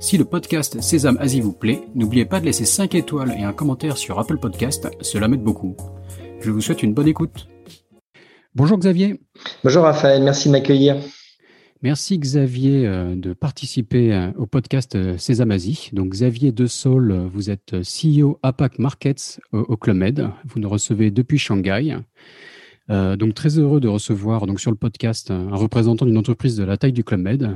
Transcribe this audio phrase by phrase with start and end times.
[0.00, 3.52] Si le podcast Sésame Asie vous plaît, n'oubliez pas de laisser 5 étoiles et un
[3.52, 5.76] commentaire sur Apple Podcast, cela m'aide beaucoup.
[6.40, 7.48] Je vous souhaite une bonne écoute.
[8.54, 9.20] Bonjour Xavier.
[9.64, 10.96] Bonjour Raphaël, merci de m'accueillir.
[11.82, 15.90] Merci Xavier euh, de participer euh, au podcast euh, Sésame Asie.
[15.92, 20.28] Donc Xavier De Saul, vous êtes CEO APAC Markets au Club Med.
[20.44, 21.96] Vous nous recevez depuis Shanghai.
[22.90, 26.64] Euh, donc très heureux de recevoir donc sur le podcast un représentant d'une entreprise de
[26.64, 27.54] la taille du Club Med.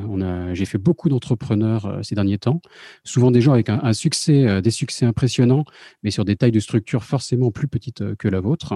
[0.53, 2.61] J'ai fait beaucoup d'entrepreneurs euh, ces derniers temps,
[3.05, 5.65] souvent des gens avec un, succès, euh, des succès impressionnants,
[6.03, 8.75] mais sur des tailles de structure forcément plus petites que la vôtre.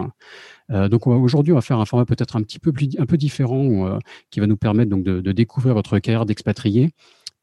[0.68, 3.98] donc aujourd'hui, on va faire un format peut-être un petit peu plus, un peu différent,
[4.30, 6.90] qui va nous permettre donc de, de découvrir votre carrière d'expatrié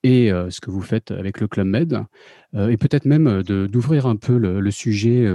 [0.03, 2.05] et ce que vous faites avec le Club Med,
[2.55, 5.27] et peut-être même d'ouvrir un peu le, le sujet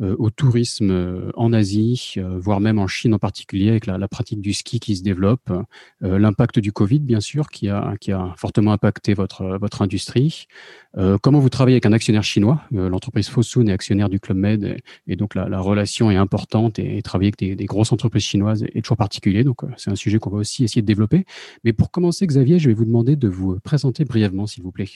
[0.00, 3.98] euh, au tourisme euh, en Asie, euh, voire même en Chine en particulier, avec la,
[3.98, 5.50] la pratique du ski qui se développe,
[6.00, 10.46] l'impact du Covid, bien sûr, qui a, qui a fortement impacté votre, votre industrie.
[11.22, 15.16] comment vous travaillez avec un actionnaire chinois L'entreprise Fosun est actionnaire du Club Med, et,
[15.16, 18.82] donc la, la, relation est importante, et, travailler avec des, des, grosses entreprises chinoises est
[18.82, 21.24] toujours particulier, donc c'est un sujet qu'on va aussi essayer de développer.
[21.64, 24.88] Mais pour commencer, Xavier, je vais vous demander de vous présenter brièvement, s'il vous plaît.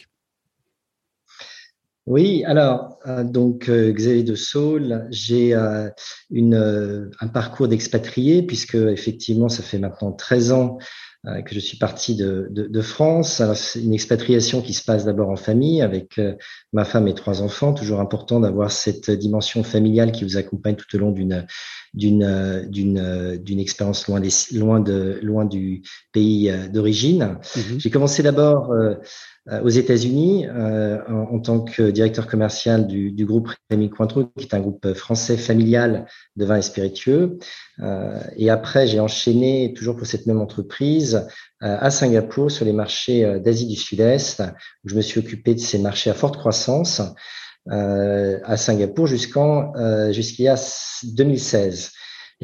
[2.07, 5.89] Oui, alors, euh, donc euh, Xavier de Saul, j'ai euh,
[6.31, 10.79] une, un parcours d'expatrié, puisque effectivement, ça fait maintenant 13 ans
[11.47, 13.41] que je suis parti de, de, de France.
[13.55, 16.21] C'est une expatriation qui se passe d'abord en famille avec
[16.73, 17.73] ma femme et trois enfants.
[17.73, 21.47] Toujours important d'avoir cette dimension familiale qui vous accompagne tout au long d'une
[21.95, 25.83] d'une d'une d'une expérience loin des loin de loin du
[26.13, 27.39] pays d'origine.
[27.57, 28.73] Mmh j'ai commencé d'abord
[29.49, 34.27] euh, aux États-Unis euh, en, en, tant que directeur commercial du, du, groupe Rémi Cointreau,
[34.39, 37.41] qui est un groupe français familial de vins et spiritueux.
[37.81, 41.27] Euh, et après, j'ai enchaîné toujours pour cette même entreprise
[41.61, 44.43] à Singapour sur les marchés d'Asie du Sud-Est,
[44.85, 47.01] où je me suis occupé de ces marchés à forte croissance
[47.71, 50.57] à Singapour jusqu'en y a
[51.05, 51.93] 2016.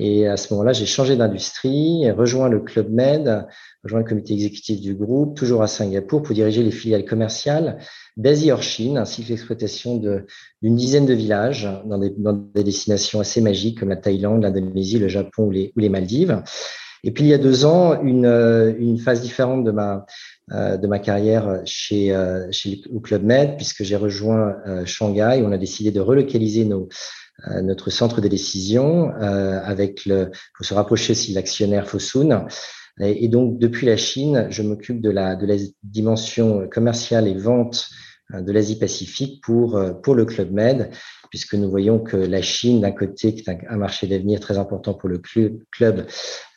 [0.00, 3.46] Et à ce moment-là, j'ai changé d'industrie, rejoint le Club Med,
[3.82, 7.78] rejoint le comité exécutif du groupe, toujours à Singapour, pour diriger les filiales commerciales
[8.16, 13.18] d'Asie hors Chine, ainsi que l'exploitation d'une dizaine de villages dans des, dans des, destinations
[13.18, 16.42] assez magiques comme la Thaïlande, l'Indonésie, le Japon ou les, ou les, Maldives.
[17.04, 18.26] Et puis il y a deux ans, une,
[18.78, 20.04] une phase différente de ma,
[20.50, 22.16] de ma carrière chez,
[22.50, 25.42] chez le Club Med, puisque j'ai rejoint Shanghai.
[25.44, 26.88] On a décidé de relocaliser nos,
[27.46, 32.46] euh, notre centre de décision euh, avec le, faut se rapprocher aussi de l'actionnaire Fosun.
[33.00, 35.54] Et, et, donc, depuis la Chine, je m'occupe de la, de la
[35.84, 40.90] dimension commerciale et vente euh, de l'Asie-Pacifique pour, pour le Club Med,
[41.30, 44.94] puisque nous voyons que la Chine, d'un côté, qui est un, marché d'avenir très important
[44.94, 46.06] pour le club, club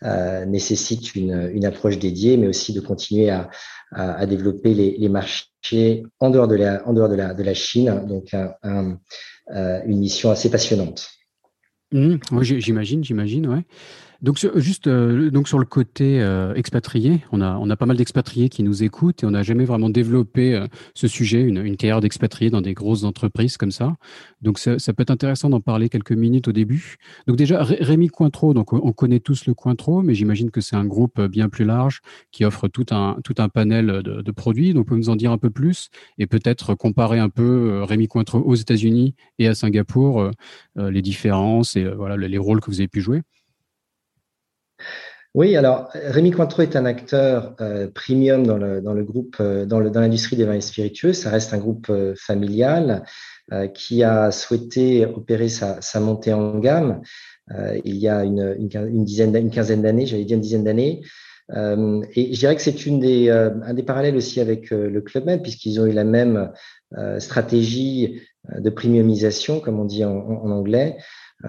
[0.03, 3.49] euh, nécessite une, une, approche dédiée, mais aussi de continuer à,
[3.91, 7.53] à, développer les, les, marchés en dehors de la, en dehors de la, de la
[7.53, 8.05] Chine.
[8.07, 8.97] Donc, un, un,
[9.53, 11.09] euh, une mission assez passionnante.
[11.91, 13.65] Mmh, j'imagine, j'imagine, ouais.
[14.21, 17.97] Donc juste euh, donc sur le côté euh, expatrié, on a on a pas mal
[17.97, 21.75] d'expatriés qui nous écoutent et on n'a jamais vraiment développé euh, ce sujet, une, une
[21.75, 23.95] carrière d'expatrié dans des grosses entreprises comme ça.
[24.41, 26.97] Donc ça, peut être intéressant d'en parler quelques minutes au début.
[27.25, 30.85] Donc déjà Rémi Cointreau, donc on connaît tous le Cointreau, mais j'imagine que c'est un
[30.85, 34.73] groupe bien plus large qui offre tout un tout un panel de, de produits.
[34.73, 35.89] Donc vous pouvez nous en dire un peu plus
[36.19, 40.29] et peut-être comparer un peu Rémi Cointreau aux États-Unis et à Singapour,
[40.75, 43.23] les différences et voilà les rôles que vous avez pu jouer.
[45.33, 51.13] Oui, alors Rémi Cointreau est un acteur euh, premium euh, dans l'industrie des vins spiritueux.
[51.13, 53.03] Ça reste un groupe euh, familial
[53.73, 57.01] qui a souhaité opérer sa, montée en gamme
[57.83, 61.01] il y a une, dizaine, une quinzaine d'années, j'allais dire une dizaine d'années.
[61.53, 65.85] et je dirais que c'est un des parallèles aussi avec le Club Med, puisqu'ils ont
[65.85, 66.53] eu la même
[67.17, 68.21] stratégie
[68.57, 70.95] de premiumisation, comme on dit en anglais.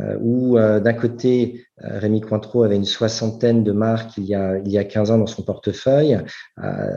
[0.00, 4.34] Euh, où euh, d'un côté, euh, Rémi Cointreau avait une soixantaine de marques il y
[4.34, 6.18] a, il y a 15 ans dans son portefeuille,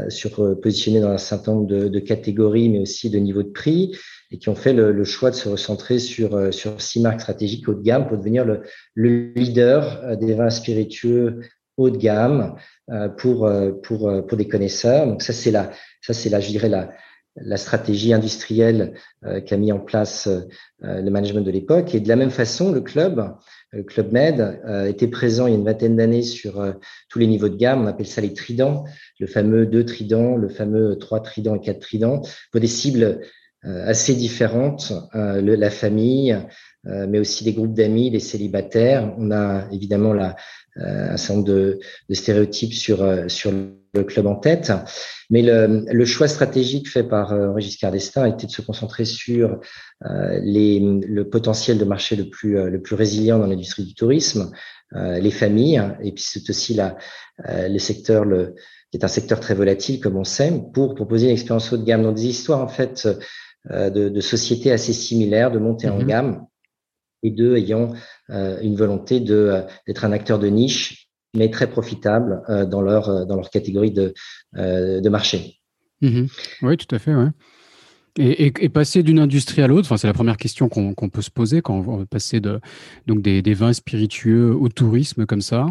[0.09, 3.97] sur, positionnées dans un certain nombre de, de, catégories, mais aussi de niveaux de prix,
[4.31, 7.67] et qui ont fait le, le, choix de se recentrer sur, sur six marques stratégiques
[7.67, 8.61] haut de gamme pour devenir le,
[8.93, 11.41] le leader des vins spiritueux
[11.77, 12.55] haut de gamme
[13.17, 13.49] pour,
[13.83, 15.07] pour, pour des connaisseurs.
[15.07, 15.71] Donc ça, c'est la,
[16.01, 16.91] ça, c'est la, je dirais, la,
[17.35, 18.93] la stratégie industrielle
[19.45, 20.29] qu'a mis en place
[20.81, 21.93] le management de l'époque.
[21.93, 23.35] Et de la même façon, le club,
[23.71, 26.63] le Club Med, était présent il y a une vingtaine d'années sur
[27.09, 27.83] tous les niveaux de gamme.
[27.83, 28.85] On appelle ça les tridents,
[29.19, 32.21] le fameux 2 tridents, le fameux 3 tridents et 4 tridents,
[32.51, 33.19] pour des cibles
[33.63, 36.37] assez différentes, la famille,
[36.85, 39.13] mais aussi des groupes d'amis, les célibataires.
[39.17, 40.35] On a évidemment la,
[40.77, 41.79] euh, un certain nombre de,
[42.09, 43.53] de stéréotypes sur, euh, sur
[43.95, 44.71] le club en tête.
[45.29, 49.05] Mais le, le choix stratégique fait par euh, Henri Giscard d'Estaing était de se concentrer
[49.05, 49.59] sur
[50.43, 54.51] les, le potentiel de marché le plus, le plus résilient dans l'industrie du tourisme,
[54.93, 56.97] les familles, et puis c'est aussi la,
[57.47, 58.53] le secteur, le,
[58.91, 61.83] qui est un secteur très volatile, comme on sait, pour proposer une expérience haut de
[61.83, 62.03] gamme.
[62.03, 63.07] Donc des histoires en fait
[63.69, 66.05] de, de sociétés assez similaires, de monter en mm-hmm.
[66.05, 66.45] gamme,
[67.23, 67.93] et deux ayant
[68.29, 71.04] euh, une volonté de euh, d'être un acteur de niche,
[71.35, 74.13] mais très profitable euh, dans leur dans leur catégorie de
[74.55, 75.59] de marché.
[76.01, 76.25] Mmh
[76.61, 77.13] oui, tout à fait.
[78.17, 81.61] Et, et, passer d'une industrie à l'autre, c'est la première question qu'on peut se poser
[81.61, 82.61] quand on veut passer de,
[83.07, 85.67] donc des, des, vins spiritueux au tourisme comme ça.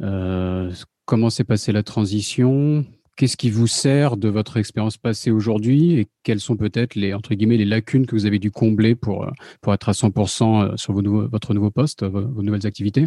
[0.00, 0.72] Euh,
[1.04, 2.84] comment s'est passée la transition?
[3.16, 5.92] Qu'est-ce qui vous sert de votre expérience passée aujourd'hui?
[5.94, 9.30] Et quelles sont peut-être les, les lacunes que vous avez dû combler pour, euh,
[9.62, 13.06] pour être à 100% euh, sur vos votre nouveau poste, vos, nouvelles activités?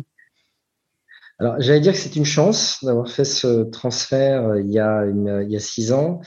[1.40, 5.06] Alors, j'allais dire que c'est une chance d'avoir fait ce transfert euh, il y a,
[5.06, 6.22] une, il y a six ans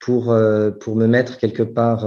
[0.00, 0.36] pour,
[0.80, 2.06] pour me mettre quelque part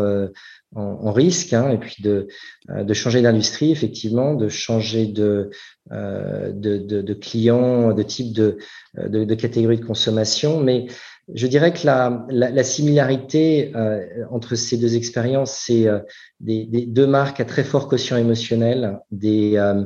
[0.76, 2.28] en, risque hein, et puis de,
[2.70, 5.50] de changer d'industrie, effectivement, de changer de,
[5.90, 8.60] de, de, de clients, de type de,
[8.96, 10.60] de, de catégorie de consommation.
[10.60, 10.86] Mais
[11.34, 16.00] je dirais que la, la, la similarité euh, entre ces deux expériences, c'est euh,
[16.40, 19.84] des, des, deux marques à très fort quotient émotionnel, des, euh,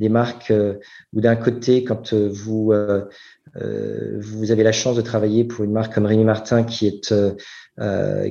[0.00, 0.52] des marques
[1.12, 2.72] où d'un côté, quand vous,
[3.54, 7.14] vous avez la chance de travailler pour une marque comme Rémi Martin, qui est,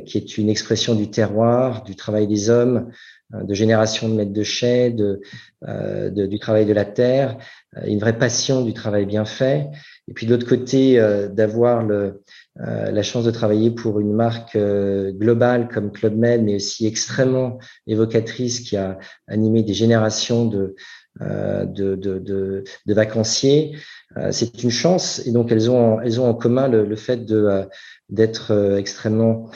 [0.05, 2.89] qui est une expression du terroir, du travail des hommes,
[3.31, 5.21] de génération de mètres de chais, de,
[5.61, 7.37] de, du travail de la terre,
[7.85, 9.69] une vraie passion du travail bien fait.
[10.09, 12.23] Et puis de l'autre côté, euh, d'avoir le,
[12.61, 16.87] euh, la chance de travailler pour une marque euh, globale comme Club Med, mais aussi
[16.87, 20.75] extrêmement évocatrice qui a animé des générations de,
[21.19, 23.75] de, de, de, de, vacanciers.
[24.31, 27.67] C'est une chance et donc elles ont, elles ont en commun le, le fait de
[28.09, 29.49] d'être extrêmement,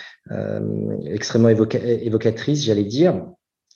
[1.06, 3.26] extrêmement évoca évocatrice, j'allais dire.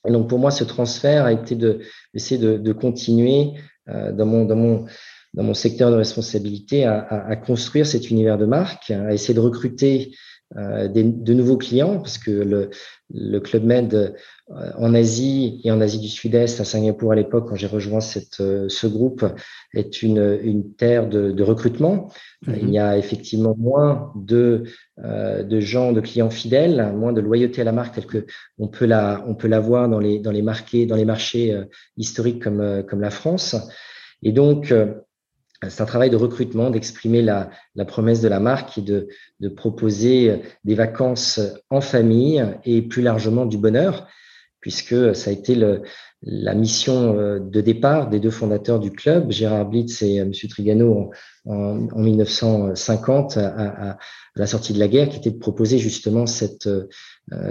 [0.06, 1.80] Et donc pour moi, ce transfert a été de
[2.14, 3.54] d'essayer de, de continuer
[3.88, 4.86] dans mon dans mon
[5.34, 9.34] dans mon secteur de responsabilité à, à, à, construire cet univers de marque, à essayer
[9.34, 10.16] de recruter euh,
[10.56, 12.70] des, de nouveaux clients, parce que le,
[13.14, 17.50] le Club Med euh, en Asie et en Asie du Sud-Est, à Singapour à l'époque,
[17.50, 19.26] quand j'ai rejoint cette, euh, ce groupe,
[19.74, 22.10] est une, une terre de, de recrutement.
[22.46, 22.60] Mm-hmm.
[22.62, 24.64] Il y a effectivement moins de,
[25.04, 28.26] euh, de gens, de clients fidèles, moins de loyauté à la marque telle que
[28.58, 31.54] on peut la, on peut la voir dans les, dans les, marqués, dans les marchés
[31.54, 31.66] euh,
[31.98, 33.56] historiques comme, comme la France.
[34.24, 34.74] Et donc,
[35.62, 37.50] c'est un travail de recrutement, d'exprimer la,
[37.88, 39.08] promesse de la marque et de,
[39.40, 41.40] de, proposer des vacances
[41.70, 44.08] en famille et plus largement du bonheur,
[44.60, 45.82] puisque ça a été le,
[46.24, 50.32] la mission euh, de départ des deux fondateurs du club, Gérard Blitz et euh, M.
[50.50, 51.12] Trigano,
[51.46, 53.98] en, en 1950, à, à, à,
[54.36, 56.88] la sortie de la guerre, qui était de proposer justement cette, euh,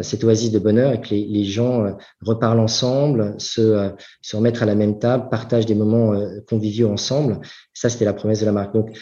[0.02, 4.66] cette oasis de bonheur et que les, les gens reparlent ensemble, se, se remettre à
[4.66, 6.14] la même table, partagent des moments
[6.49, 7.40] conviviaux ensemble.
[7.75, 8.75] Ça, c'était la promesse de la marque.
[8.75, 8.96] Donc,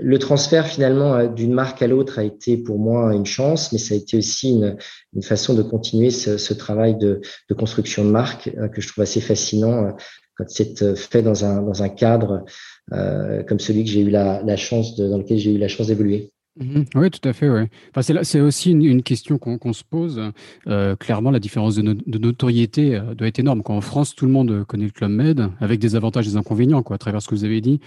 [0.00, 3.94] le transfert finalement d'une marque à l'autre a été pour moi une chance, mais ça
[3.94, 4.76] a été aussi une,
[5.22, 7.20] façon de continuer ce, travail de,
[7.56, 9.96] construction de marque que je trouve assez fascinant
[10.36, 12.44] quand c'est fait dans un, dans un cadre
[12.92, 15.88] euh, comme celui que j'ai eu la, chance de, dans lequel j'ai eu la chance
[15.88, 16.30] d'évoluer.
[16.58, 17.48] Mmh oui, tout à fait.
[17.48, 17.68] Ouais.
[17.94, 20.20] Enfin, c'est aussi une, question qu'on se pose.
[20.66, 23.62] Euh, clairement, la différence de, no de notoriété euh, doit être énorme.
[23.62, 26.36] Quand en France, tout le monde connaît le Club Med, avec des avantages et des
[26.36, 27.78] inconvénients, quoi, à travers ce que vous avez dit.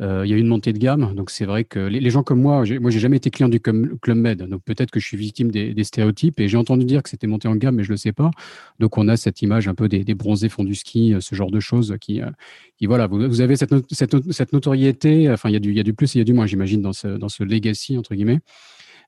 [0.00, 1.14] Euh, il y a eu une montée de gamme.
[1.14, 4.16] Donc, c'est vrai que les, gens comme moi, moi, j'ai jamais été client du Club
[4.16, 4.42] Med.
[4.42, 6.38] Donc, peut-être que je suis victime des, stéréotypes.
[6.40, 8.30] Et j'ai entendu dire que c'était monté en gamme, mais je le sais pas.
[8.78, 11.50] Donc, on a cette image un peu des, bronzés fonds du ski, euh, ce genre
[11.50, 12.30] de choses qui, euh,
[12.78, 15.30] qui voilà, vous, avez cette, cette, notoriété.
[15.30, 16.34] Enfin, il y, a du, il y a du plus et il y a du
[16.34, 18.40] moins, j'imagine, dans ce, dans ce legacy, entre guillemets.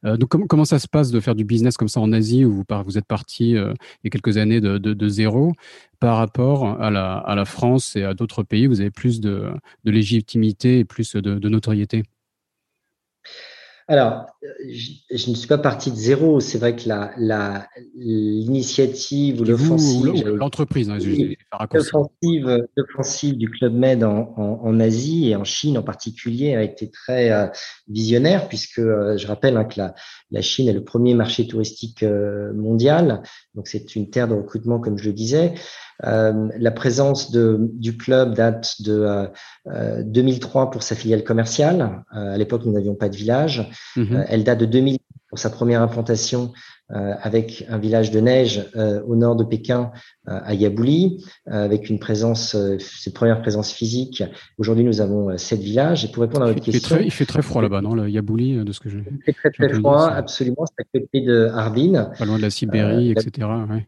[0.04, 2.44] Euh, donc, com comment ça se passe de faire du business comme ça en Asie,
[2.44, 5.52] où vous, êtes parti euh, il y a quelques années de, zéro,
[6.00, 9.52] par rapport à la, France et à d'autres pays où vous avez plus de,
[9.84, 12.04] légitimité et plus de notoriété?
[13.90, 14.26] Alors,
[14.68, 16.40] je, ne suis pas parti de zéro.
[16.40, 16.82] C'est vrai que
[17.96, 20.98] l'initiative ou l'offensive, l'entreprise, hein,
[22.76, 27.46] l'offensive du Club Med en, Asie et en Chine en particulier a été très euh,
[27.88, 29.80] visionnaire puisque euh, je rappelle hein, que
[30.30, 33.22] la, Chine est le premier marché touristique euh, mondial.
[33.54, 35.54] Donc, c'est une terre de recrutement, comme je le disais.
[36.06, 39.28] Euh, la présence de, du club date de
[40.02, 42.04] 2003 euh, pour sa filiale commerciale.
[42.14, 43.68] Euh, à l'époque, nous n'avions pas de village.
[43.96, 44.24] Mhm.
[44.28, 46.52] elle date de 2000 pour sa première implantation
[46.90, 48.64] avec un village de neige
[49.06, 49.90] au nord de Pékin,
[50.26, 54.24] à Yabouli, avec une présence, cette première présence physique.
[54.56, 56.06] Aujourd'hui, nous avons sept villages.
[56.06, 58.72] Et pour répondre à votre question, il fait très froid là-bas, non, le Yabouli, de
[58.72, 59.00] ce que je.
[59.00, 60.64] Il fait très très froid, absolument.
[60.64, 62.10] C'est à côté de Harbin.
[62.18, 63.46] Pas loin de la Sibérie, etc.
[63.68, 63.86] Ouais.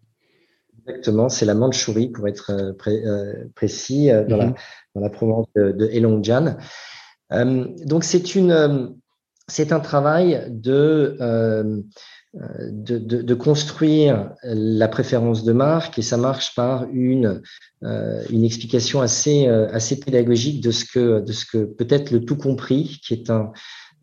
[0.90, 4.54] Exactement, c'est la Mandchourie pour être euh, euh, précis, euh, dans, la, mhm.
[4.94, 6.56] dans, la, province de, de Heilongjiang.
[7.30, 8.94] donc c'est une,
[9.46, 11.16] c'est un travail de,
[12.32, 17.40] de, de, de, construire la préférence de marque et ça marche par une,
[17.82, 23.00] une explication assez, assez pédagogique de ce que, de ce que peut-être le tout compris,
[23.04, 23.52] qui est un,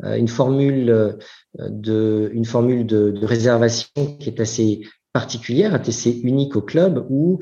[0.03, 1.17] une formule
[1.57, 4.81] de, une formule de, de réservation qui est assez
[5.17, 7.39] particulière, ATC unique au club, où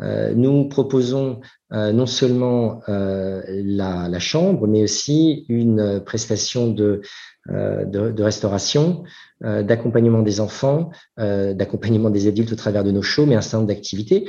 [0.00, 1.40] euh, nous proposons
[1.72, 7.00] euh, non seulement euh, la, chambre, mais aussi une prestation de,
[8.18, 9.04] restauration,
[9.40, 13.68] d'accompagnement des enfants, d'accompagnement des adultes au travers de nos shows, mais un certain nombre
[13.68, 14.28] d'activités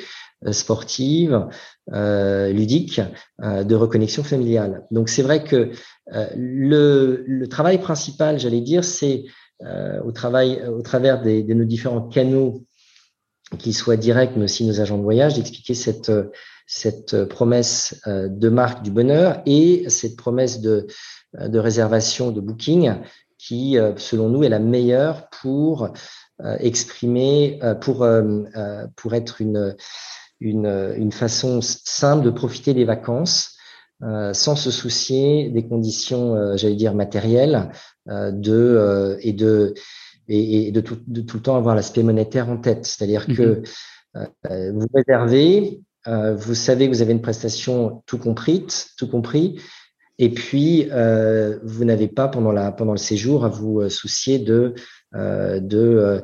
[0.52, 1.48] sportives,
[1.92, 3.02] ludiques,
[3.42, 4.84] de reconnexion familiale.
[4.92, 5.72] Donc c'est vrai que
[6.36, 9.24] le, travail principal, j'allais dire, c'est
[10.06, 12.66] au, travers de nos différents canaux
[13.58, 16.12] qu'il soit direct, mais aussi nos agents de voyage, d'expliquer cette,
[16.68, 20.88] cette promesse euh, de marque du bonheur et cette promesse de,
[21.34, 22.96] de réservation, de booking,
[23.38, 25.90] qui, euh, selon nous, est la meilleure pour
[26.44, 28.06] euh, exprimer, pour,
[28.96, 29.76] pour être une,
[30.40, 33.52] une, une façon simple de profiter des vacances
[34.34, 37.72] sans se soucier des conditions, j'allais dire, matérielles
[38.06, 39.74] de, et de
[40.28, 42.86] et, et de, tout, de, tout, le temps avoir l'aspect monétaire en tête.
[42.86, 43.62] C'est-à-dire que
[44.16, 44.28] mhm.
[44.52, 48.66] euh, vous réservez, euh, vous savez que vous avez une prestation tout compris,
[48.98, 49.60] tout compris,
[50.18, 54.74] et puis euh, vous n'avez pas pendant, la, pendant le séjour à vous soucier de,
[55.14, 56.24] de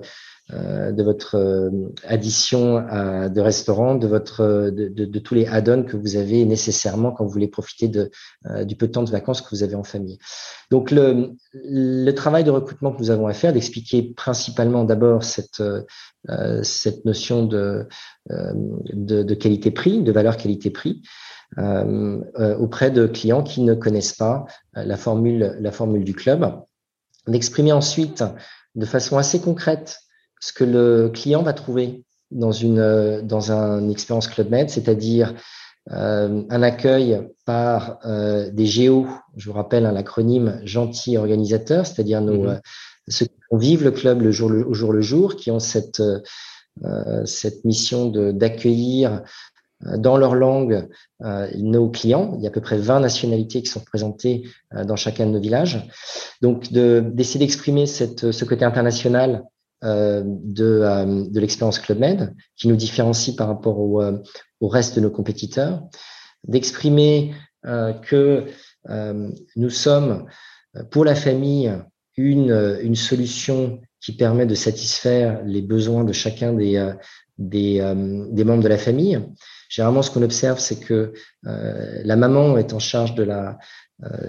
[0.52, 1.70] de votre euh,
[2.04, 7.12] addition à, de restaurant, de votre de, de, tous les add-ons que vous avez nécessairement
[7.12, 8.12] quand vous voulez profiter de,
[8.48, 10.18] euh, du peu de temps de vacances que vous avez en famille.
[10.70, 15.64] Donc le, le travail de recrutement que nous avons à faire, d'expliquer principalement d'abord cette
[16.64, 17.88] cette notion de
[18.30, 21.02] de, de qualité-prix, de valeur qualité-prix.
[21.58, 22.22] Euh,
[22.60, 26.62] auprès de clients qui ne connaissent pas la formule, la formule du club,
[27.28, 28.24] d'exprimer ensuite
[28.76, 30.00] de façon assez concrète
[30.42, 35.36] ce que le client va trouver dans une euh, dans un expérience Club Med, c'est-à-dire
[35.92, 39.08] euh, un accueil par euh, des géos,
[39.38, 42.60] je vous rappelle un acronyme gentil organisateur, c'est-à-dire nos mm-hmm.
[43.08, 46.02] ceux qui vivent le club le jour le, au jour le jour, qui ont cette
[47.26, 49.24] cette mission de d'accueillir
[49.98, 50.88] dans leur langue
[51.20, 52.34] nos clients.
[52.38, 55.42] Il y a à peu près 20 nationalités qui sont représentées dans chacun de nos
[55.42, 55.86] villages.
[56.42, 59.44] Donc, d'essayer d'exprimer cette, ce côté international
[59.84, 64.18] euh, de, euh, de l'expérience Club Med, qui nous différencie par rapport au, euh,
[64.60, 65.82] au reste de nos compétiteurs,
[66.48, 67.34] d'exprimer
[68.04, 68.46] que
[69.56, 70.26] nous sommes
[70.90, 71.72] pour la famille
[72.18, 76.92] une, une solution qui permet de satisfaire les besoins de chacun des,
[77.38, 79.22] des membres de la famille.
[79.70, 83.60] Généralement, ce qu'on observe, c'est que la maman est en charge de la,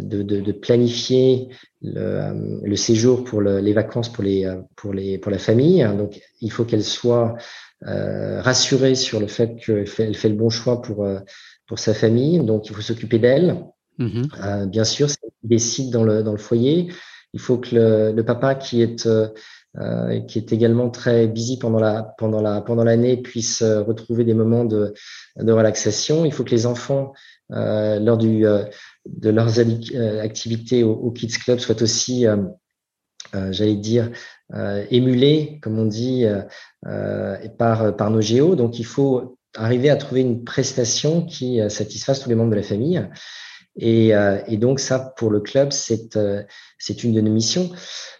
[0.01, 1.49] de, de, de, planifier
[1.81, 5.39] le, euh, le, séjour pour le, les vacances pour les euh, pour les pour la
[5.39, 5.83] famille.
[5.97, 7.37] Donc, il faut qu'elle soit
[7.87, 11.21] euh, rassurée sur le fait qu'elle fait, elle fait le bon choix pour euh,
[11.67, 12.41] pour sa famille.
[12.41, 13.65] Donc, il faut s'occuper d'elle.
[13.99, 14.29] Mm-hmm.
[14.45, 16.93] Euh, bien sûr, c'est décide dans le dans le foyer.
[17.33, 19.09] Il faut que le, le papa qui est
[20.29, 24.67] qui est également très busy pendant la pendant la pendant l'année puisse retrouver des moments
[24.67, 24.93] de
[25.37, 26.27] de relaxation.
[26.27, 27.15] Il faut que les enfants
[27.49, 28.45] lors du
[29.07, 32.37] de leurs euh, activités au, Kids Club soient aussi, euh,
[33.35, 34.11] euh, j'allais dire,
[34.91, 36.27] émulées, comme on dit,
[37.59, 38.55] par, par nos géos.
[38.55, 42.63] Donc, il faut arriver à trouver une prestation qui satisfasse tous les membres de la
[42.63, 43.09] famille.
[43.77, 46.15] Et, et, donc ça, pour le club, c'est
[47.03, 47.71] une de nos missions.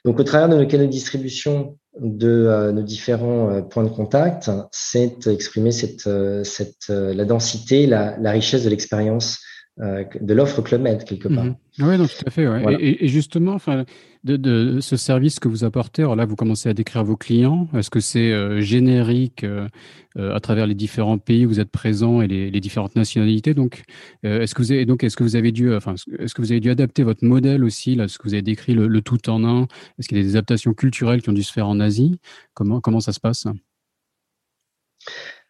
[0.07, 5.27] Donc au travers de nos canaux de distribution de nos différents points de contact, c'est
[5.27, 6.09] exprimer cette,
[6.45, 9.39] cette la densité, la richesse de l'expérience
[9.81, 11.45] euh, de l'offre Club Med quelque part.
[11.45, 11.57] Mhm.
[11.79, 12.47] Oui, tout à fait.
[12.79, 13.87] Et, justement, enfin,
[14.23, 16.03] de, ce service que vous apportez.
[16.03, 17.69] Alors là, vous commencez à décrire vos clients.
[17.75, 19.69] Est-ce que c'est euh, générique euh,
[20.17, 23.55] à travers les différents pays où vous êtes présents et les, différentes nationalités?
[23.55, 23.85] Donc,
[24.23, 26.61] est-ce que vous avez donc est-ce que vous avez dû, enfin, est-ce que vous avez
[26.61, 29.63] dû adapter votre modèle aussi là, ce que vous avez décrit le, tout en un?
[29.99, 32.21] Est-ce qu'il y a des adaptations culturelles qui ont dû se faire en Asie?
[32.53, 33.47] Comment comment ça se passe?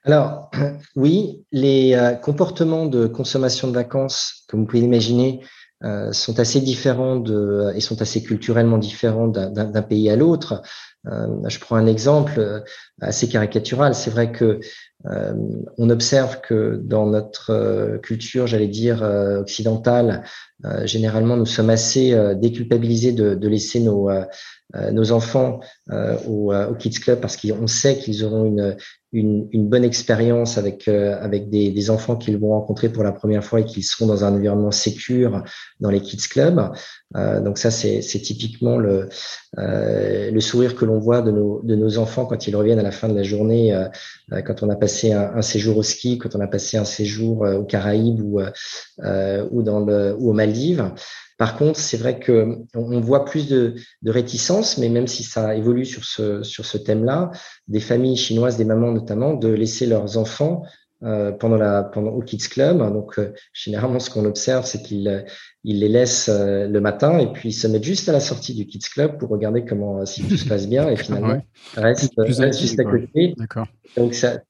[0.04, 0.50] Alors,
[0.97, 5.40] oui, les comportements de consommation de vacances, comme vous pouvez l'imaginer,
[5.85, 10.62] euh, sont assez différents de, et sont assez culturellement différents d'un pays à l'autre.
[11.09, 12.61] Euh, je prends un exemple euh,
[13.00, 13.97] assez caricatural.
[13.97, 14.61] C'est vrai que
[15.04, 19.02] on observe que dans notre culture, j'allais dire
[19.40, 20.23] occidentale,
[20.85, 27.99] généralement nous sommes assez déculpabilisés de, laisser nos enfants au, Kids Club parce qu'on sait
[27.99, 28.76] qu'ils auront
[29.12, 33.64] une, bonne expérience avec euh, des, enfants qu'ils vont rencontrer pour la première fois et
[33.64, 35.44] qu'ils seront dans un environnement sécure
[35.80, 36.71] dans les kids clubs.
[37.16, 39.09] Euh, donc ça c'est typiquement le
[39.59, 42.90] euh, sourire que l'on voit de nos de nos enfants quand ils reviennent à la
[42.90, 43.88] fin de la journée, euh,
[44.32, 46.84] euh, quand on a passé un, un, séjour au ski, quand on a passé un
[46.84, 48.40] séjour aux Caraïbes ou
[49.50, 50.92] ou dans le ou aux Maldives.
[51.38, 55.56] Par contre, c'est vrai que on voit plus de, de réticence, mais même si ça
[55.56, 57.30] évolue sur ce sur ce thème-là,
[57.68, 60.62] des familles chinoises, des mamans notamment, de laisser leurs enfants
[61.04, 62.78] euh, pendant la pendant au Kids Club.
[62.78, 65.25] Donc euh, généralement, ce qu'on observe, c'est qu'ils
[65.64, 68.54] ils les laissent euh, le matin et puis ils se mettent juste à la sortie
[68.54, 71.40] du Kids Club pour regarder comment si tout se passe bien et finalement
[71.76, 73.35] reste, juste à côté.
[73.37, 73.66] D'accord.
[73.97, 74.40] Donc ça,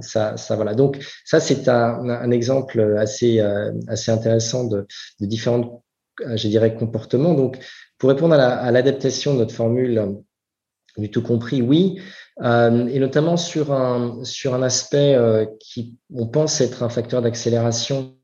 [0.00, 0.74] ça, ça, voilà.
[0.74, 3.40] Donc ça c'est un, un, exemple assez
[3.88, 4.86] assez intéressant de,
[5.20, 5.82] de différentes
[6.22, 7.34] euh, je dirais, comportement.
[7.34, 7.58] Donc,
[7.98, 10.12] pour répondre à l'adaptation de notre formule euh,
[10.96, 12.00] du tout compris, oui,
[12.42, 15.18] euh, et notamment sur un, sur un aspect
[15.60, 18.14] qui, on pense être un facteur d'accélération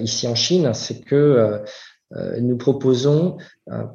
[0.00, 1.60] ici en Chine, c'est que
[2.40, 3.38] nous proposons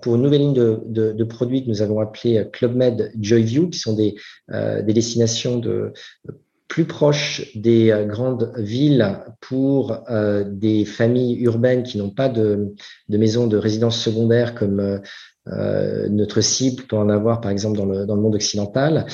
[0.02, 3.70] pour une nouvelle ligne de, de, de, produits que nous avons appelé Club Med Joyview,
[3.70, 4.16] qui sont des,
[4.50, 5.94] des destinations de
[6.68, 12.74] plus proche des euh, grandes villes pour euh, des familles urbaines qui n'ont pas de,
[13.10, 15.02] de maison de résidence secondaire comme
[15.52, 19.06] euh, notre cible peut en avoir par exemple dans le, dans le monde occidental.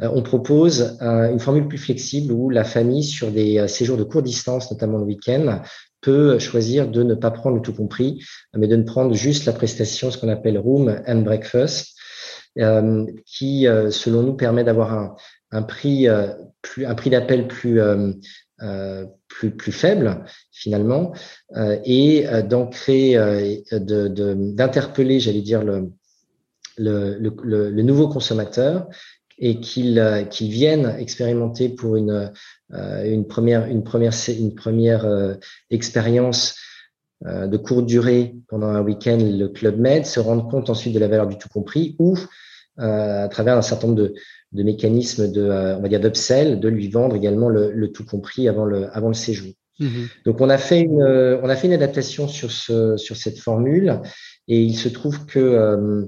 [0.00, 4.70] on propose une formule plus flexible où la famille sur des séjours de courte distance,
[4.70, 5.60] notamment le week-end,
[6.00, 8.24] peut choisir de ne pas prendre le tout compris,
[8.56, 11.94] mais de ne prendre juste la prestation, ce qu'on appelle room and breakfast,
[13.26, 15.14] qui, selon nous, permet d'avoir un,
[15.52, 16.28] un prix euh,
[16.62, 18.12] plus un prix d'appel plus euh,
[18.62, 21.12] euh, plus plus faible finalement
[21.84, 23.14] et d'ancrer
[23.72, 24.08] de
[24.54, 25.90] d'interpeller j'allais dire le
[26.78, 28.88] le, le, nouveau consommateur
[29.38, 32.32] et qu'il qu'il vienne expérimenter pour une
[32.72, 35.36] une première une première une première
[35.70, 36.54] expérience
[37.24, 41.08] de courte durée pendant un week-end le club med se rendre compte ensuite de la
[41.08, 42.18] valeur du tout compris ou
[42.78, 44.14] à travers un certain nombre de,
[44.52, 48.04] de mécanismes de, euh, on va dire d'upsell, de lui vendre également le, le, tout
[48.04, 49.52] compris avant le, avant le séjour.
[49.80, 50.08] Mhm.
[50.26, 54.00] Donc on a fait une, on a fait une adaptation sur ce, sur cette formule
[54.48, 56.04] et il se trouve que euh,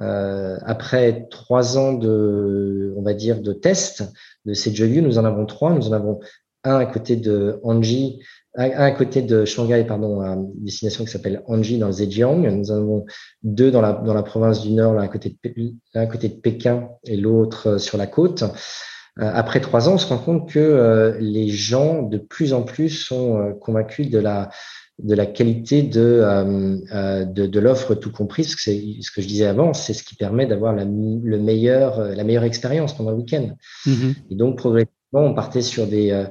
[0.00, 4.04] euh, après trois ans de, on va dire, de tests
[4.44, 5.72] de cette view, nous en avons trois.
[5.72, 6.20] Nous en avons
[6.68, 8.20] un à côté de Angie
[8.58, 12.40] à, côté de Shanghai, pardon, une destination qui s'appelle Anji dans le Zhejiang.
[12.40, 13.06] Nous en avons
[13.44, 16.34] deux dans la, dans la province du Nord, l'un à côté de, à côté de
[16.34, 18.42] Pékin et l'autre euh, sur la côte.
[18.42, 22.62] Euh, après trois ans, on se rend compte que euh, les gens de plus en
[22.62, 24.50] plus sont convaincus de la
[24.98, 26.24] de la qualité de
[27.24, 30.02] de, de l'offre tout compris, ce que c'est ce que je disais avant, c'est ce
[30.02, 33.50] qui permet d'avoir la le meilleur la meilleure expérience pendant le week-end.
[33.86, 34.14] Mm-hmm.
[34.32, 36.26] Et donc progressivement, on partait sur des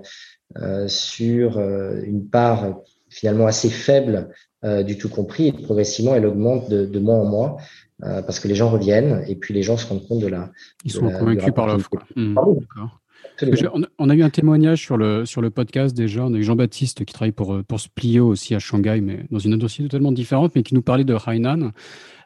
[0.56, 2.78] euh, sur euh, une part
[3.10, 4.30] finalement assez faible
[4.64, 7.58] euh, du tout compris et progressivement elle augmente de, de mois en mois
[8.00, 10.52] parce que les gens reviennent et puis les gens se rendent compte de la.
[10.86, 11.90] Ils sont convaincus par l'offre.
[12.16, 12.38] Mmh.
[13.98, 16.24] On a eu un témoignage sur le, sur le podcast déjà.
[16.24, 19.54] On a eu Jean-Baptiste qui travaille pour, pour Splio aussi à Shanghai, mais dans une
[19.54, 21.72] industrie totalement différente, mais qui nous parlait de Hainan.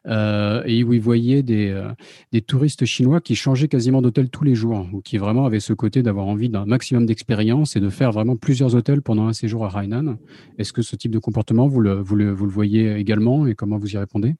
[0.08, 1.90] Euh, et où il voyait des, euh,
[2.32, 5.74] des touristes chinois qui changeaient quasiment d'hôtel tous les jours, ou qui vraiment avaient ce
[5.74, 9.64] côté d'avoir envie d'un maximum d'expérience et de faire vraiment plusieurs hôtels pendant un séjour
[9.66, 10.18] à Hainan.
[10.58, 13.54] Est-ce que ce type de comportement, vous le, vous le, vous le voyez également et
[13.54, 14.34] comment vous y répondez?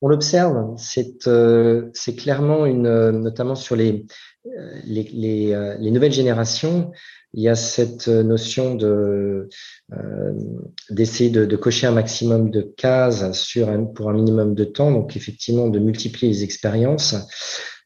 [0.00, 4.06] On l'observe, c'est euh, clairement une, notamment sur les,
[4.86, 6.90] les, les, nouvelles générations,
[7.32, 9.48] il y a cette notion de
[9.92, 10.32] euh,
[10.90, 14.90] d'essayer de, de, cocher un maximum de cases sur un, pour un minimum de temps,
[14.90, 17.16] donc effectivement de multiplier les expériences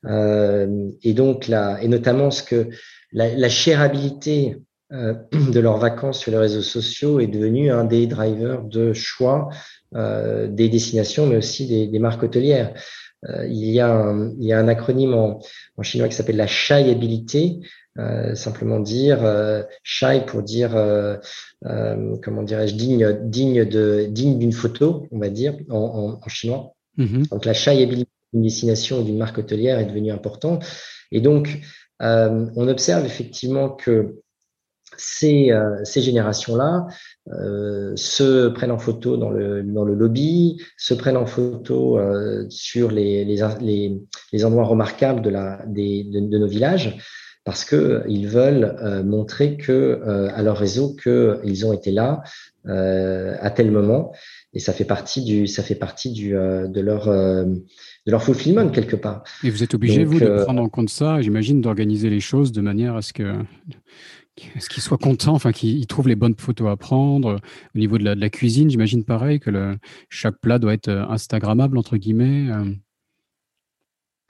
[0.06, 2.68] euh, et donc là et notamment ce que
[3.12, 4.58] la, la chérabilité
[4.92, 5.14] euh,
[5.52, 9.48] de leurs vacances sur les réseaux sociaux est devenue un des drivers de choix
[9.92, 12.74] des destinations, mais aussi des, des marques hôtelières.
[13.46, 15.40] il, y a un, il y a un acronyme en,
[15.76, 17.60] en chinois qui s'appelle la shyabilité,
[17.98, 21.16] euh, simplement dire euh, shy pour dire euh,
[21.66, 26.28] euh comment dirais-je digne digne de digne d'une photo on va dire en, en, en
[26.28, 26.74] chinois.
[26.98, 27.28] Mm-hmm.
[27.30, 30.64] donc la shyabilité d'une destination ou d'une marque hôtelière est devenue importante.
[31.12, 31.60] Et donc
[32.00, 34.16] on observe effectivement que
[34.98, 35.50] ces,
[35.84, 36.86] ces générations-là
[37.32, 42.44] euh, se prennent en photo dans le, dans le lobby, se prennent en photo euh,
[42.50, 43.98] sur les, les, les,
[44.32, 46.98] les, endroits remarquables de, la, des, de, de nos villages
[47.44, 52.22] parce que ils veulent euh, montrer que euh, à leur réseau qu'ils ont été là
[52.66, 54.12] euh, à tel moment
[54.54, 58.96] et ça fait partie du ça fait partie du de leur de leur fulfillment quelque
[58.96, 59.24] part.
[59.42, 62.60] Et vous êtes obligé vous de prendre en compte ça, j'imagine, d'organiser les choses de
[62.60, 63.34] manière à ce que
[64.58, 67.40] ce qu'ils soient contents, enfin qu'ils trouvent les bonnes photos à prendre.
[67.74, 69.76] Au niveau de la, de la cuisine, j'imagine pareil que le,
[70.08, 72.48] chaque plat doit être instagrammable entre guillemets.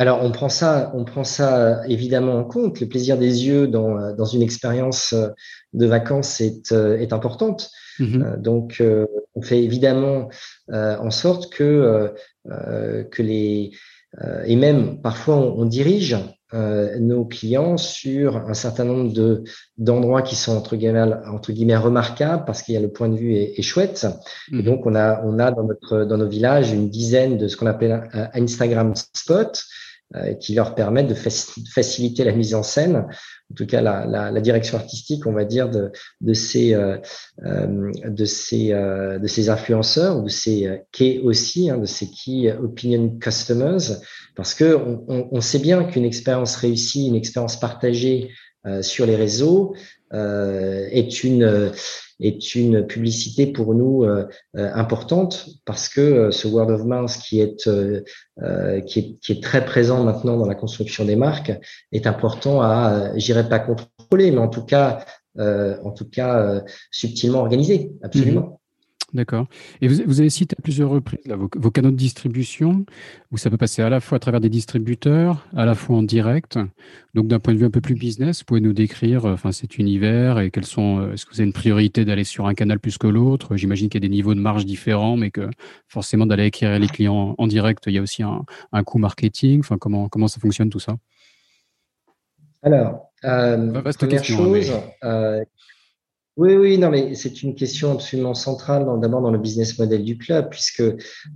[0.05, 2.79] Alors, on prend ça, on prend ça évidemment en compte.
[2.79, 5.29] Le plaisir des yeux dans, dans une expérience euh,
[5.73, 7.71] de vacances est, euh, est importante.
[8.03, 8.83] Euh, donc,
[9.35, 10.29] on fait évidemment
[10.71, 12.13] en sorte que,
[12.47, 13.71] que les
[14.45, 16.17] et même parfois on, dirige
[16.53, 19.43] nos clients sur un certain nombre de
[19.79, 23.17] d'endroits qui sont entre guillemets entre guillemets remarquables parce qu'il y a le point de
[23.17, 24.07] vue est, chouette.
[24.53, 24.65] Et mm-hmm.
[24.65, 27.67] donc on a on a dans notre dans nos villages une dizaine de ce qu'on
[27.67, 29.63] appelle un Instagram spot euh,
[30.41, 33.07] qui leur permettent de faciliter la mise en scène,
[33.51, 36.99] en tout cas la, la, la direction artistique, on va dire, de, de ces euh,
[37.45, 42.11] euh de ces euh, de ces influenceurs ou de ces key aussi, hein, de ces
[42.11, 43.99] key opinion customers,
[44.37, 48.31] parce que on, on, on sait bien qu'une expérience réussie, une expérience partagée
[48.81, 49.75] sur les réseaux
[50.15, 51.73] est une
[52.21, 57.11] est une publicité pour nous euh, euh, importante parce que euh, ce word of mouth
[57.19, 57.69] qui est,
[58.87, 61.53] qui est qui est très présent maintenant dans la construction des marques
[61.93, 65.05] est important à, j'irai pas contrôler, mais en tout cas
[65.37, 68.61] en tout cas subtilement organisé, absolument.
[69.15, 69.47] D'accord.
[69.81, 72.85] Et vous, vous, avez cité à plusieurs reprises vos, vos, canaux de distribution,
[73.31, 76.03] où ça peut passer à la fois à travers des distributeurs, à la fois en
[76.03, 76.59] direct.
[77.15, 79.79] Donc d'un point de vue un peu plus business, vous pouvez nous décrire enfin, cet
[79.79, 80.99] univers et quels sont.
[80.99, 83.57] Euh, est-ce que vous avez une priorité d'aller sur un canal plus que l'autre?
[83.57, 85.49] J'imagine qu'il y a des niveaux de marge différents, mais que
[85.87, 89.61] forcément d'aller acquérir les clients en direct, il y a aussi un, un coût marketing.
[89.61, 90.97] Enfin, comment, comment ça fonctionne tout ça?
[92.65, 94.73] Alors, euh, première chose,
[95.05, 95.45] euh,
[96.37, 100.19] oui, oui, non, mais c'est une question absolument centrale, d'abord dans le business model du
[100.19, 100.83] club, puisque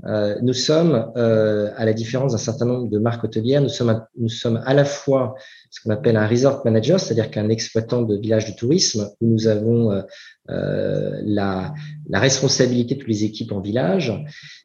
[0.07, 3.91] euh, nous sommes, euh, à la différence d'un certain nombre de marques hôtelières, nous sommes,
[3.91, 5.37] à, nous sommes à la fois
[5.71, 9.47] ce qu'on appelle un resort manager, c'est-à-dire qu'un exploitant de village de tourisme, où nous
[9.47, 10.03] avons
[10.51, 11.75] euh, euh, la,
[12.09, 14.13] la, responsabilité de toutes les équipes en village,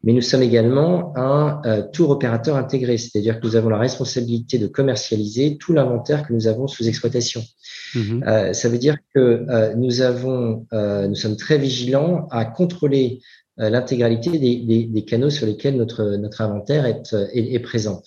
[0.03, 4.57] mais nous sommes également un euh, tour opérateur intégré, c'est-à-dire que nous avons la responsabilité
[4.57, 7.41] de commercialiser tout l'inventaire que nous avons sous exploitation.
[7.95, 8.23] Mhm.
[8.27, 13.21] Euh, ça veut dire que euh, nous avons, nous sommes très vigilants à contrôler
[13.57, 18.01] l'intégralité des, des, des, canaux sur lesquels notre, notre inventaire est, est, est présent.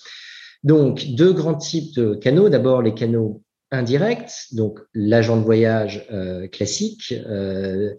[0.64, 2.48] Donc, deux grands types de canaux.
[2.48, 7.94] D'abord, les canaux indirect, donc l'agent de voyage euh, classique, euh,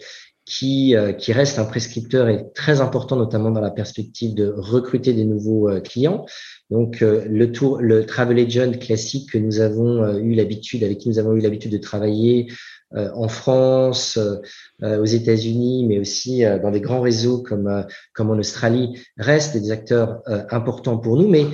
[0.45, 5.13] qui, euh, qui reste un prescripteur et très important, notamment dans la perspective de recruter
[5.13, 6.25] des nouveaux clients.
[6.69, 11.19] Donc le tour, le travel agent classique que nous avons eu l'habitude, avec qui nous
[11.19, 12.47] avons eu l'habitude de travailler
[12.86, 14.37] euh, en France, euh,
[14.83, 19.71] euh, aux États-Unis, mais aussi dans des grands réseaux comme comme en Australie, restent des
[19.71, 20.21] acteurs
[20.51, 21.45] importants pour nous, mais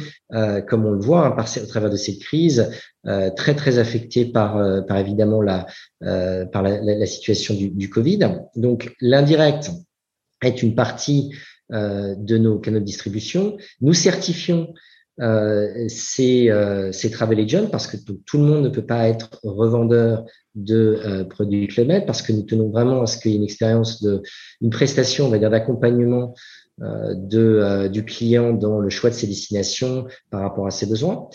[0.67, 2.69] comme on le voit hein, au travers de cette crise,
[3.35, 5.65] très très affectés par par évidemment la
[5.99, 8.19] par la, situation du, du Covid.
[8.55, 9.71] Donc l'indirect
[10.41, 11.31] est une partie
[11.71, 13.57] de nos canaux de distribution.
[13.81, 14.73] Nous certifions
[15.21, 20.25] euh, c'est euh, travel agent parce que tout, le monde ne peut pas être revendeur
[20.55, 23.43] de euh, produits Club parce que nous tenons vraiment à ce qu'il y ait une
[23.43, 24.21] expérience de
[24.61, 26.33] une prestation, on va dire d'accompagnement
[26.81, 30.87] euh, de euh, du client dans le choix de ses destinations par rapport à ses
[30.87, 31.29] besoins.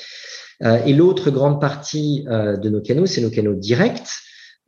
[0.61, 4.11] et l'autre grande partie de nos canaux, c'est nos canaux directs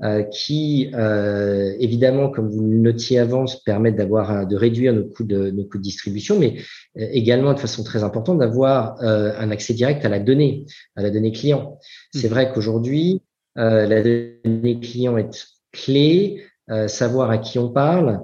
[0.02, 5.24] euh, qui, euh, évidemment, comme vous le notiez avant, permettent d'avoir de réduire nos coûts
[5.24, 6.56] de, nos coûts de distribution, mais
[6.98, 10.64] euh, également de façon très importante d'avoir un accès direct à la donnée,
[10.96, 11.78] à la donnée client.
[12.14, 12.30] C'est mmh.
[12.30, 13.20] vrai qu'aujourd'hui,
[13.56, 16.44] la donnée client est clé.
[16.86, 18.20] savoir à qui on parle,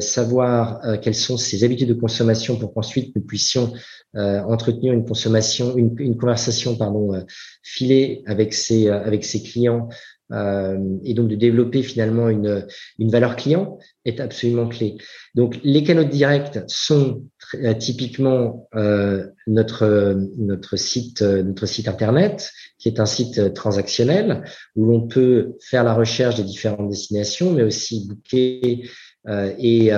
[0.00, 3.74] savoir quelles sont ses habitudes de consommation pour qu'ensuite nous puissions
[4.14, 7.22] entretenir une consommation, une, une conversation pardon
[7.62, 9.88] filée avec ses avec ses clients
[10.32, 12.66] et donc de développer finalement une,
[12.98, 14.96] une valeur client est absolument clé.
[15.34, 17.22] Donc les canaux directs sont
[17.78, 18.68] typiquement
[19.46, 24.42] notre notre site notre site internet qui est un site transactionnel
[24.74, 28.82] où l'on peut faire la recherche des différentes destinations, mais aussi booker
[29.28, 29.92] et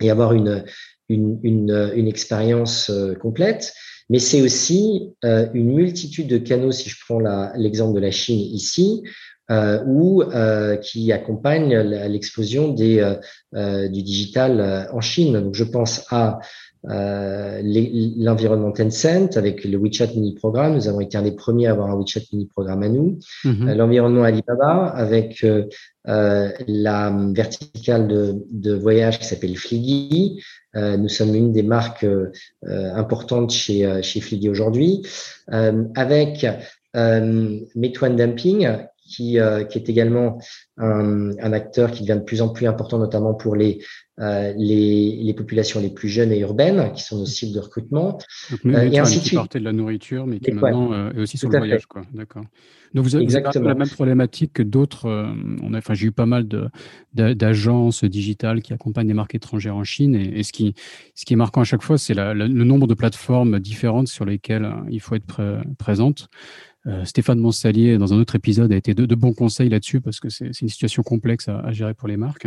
[0.00, 0.64] et avoir une
[1.10, 3.74] une, une, une expérience complète
[4.10, 7.20] mais c'est aussi euh, une multitude de canaux, si je prends
[7.56, 9.10] l'exemple de la Chine ici, euh,
[9.50, 13.16] ou euh, qui accompagnent l'explosion des
[13.54, 15.40] euh, du digital en Chine.
[15.40, 16.40] Donc, je pense à
[16.86, 20.74] l'environnement Tencent avec le WeChat mini programme.
[20.74, 23.18] Nous avons été un des premiers à avoir un WeChat mini programme à nous.
[23.44, 23.74] Mm-hmm.
[23.74, 25.46] l'environnement Alibaba avec
[26.04, 30.42] la verticale de, de voyage qui s'appelle Fliggy,
[30.76, 35.02] euh, nous sommes une des marques euh, importantes chez, euh, chez Fliggy aujourd'hui,
[35.94, 36.46] avec
[36.94, 38.68] Meituan Dumping,
[39.04, 39.38] qui,
[39.70, 40.38] qui, est également
[40.76, 43.80] un, un, acteur qui devient de plus en plus important, notamment pour les,
[44.18, 48.18] les, les, populations les plus jeunes et urbaines, qui sont nos cibles de recrutement.
[48.50, 51.58] Donc, et ainsi qui partait de la nourriture, mais qui maintenant est aussi sur le
[51.58, 51.86] voyage.
[52.12, 52.44] D'accord.
[52.94, 55.06] Donc vous avez, la même problématique que d'autres.
[55.06, 55.26] Euh,
[55.62, 56.46] on a, enfin, j'ai eu pas mal
[57.12, 60.74] d'agences digitales qui accompagnent des marques étrangères en Chine, et, ce qui,
[61.16, 64.64] ce qui est marquant à chaque fois, c'est le nombre de plateformes différentes sur lesquelles
[64.64, 66.28] euh, il faut être présente.
[66.86, 70.20] Euh, Stéphane Monsalier, dans un autre épisode, a été de, de bons conseils là-dessus parce
[70.20, 72.46] que c'est une situation complexe à, à, gérer pour les marques.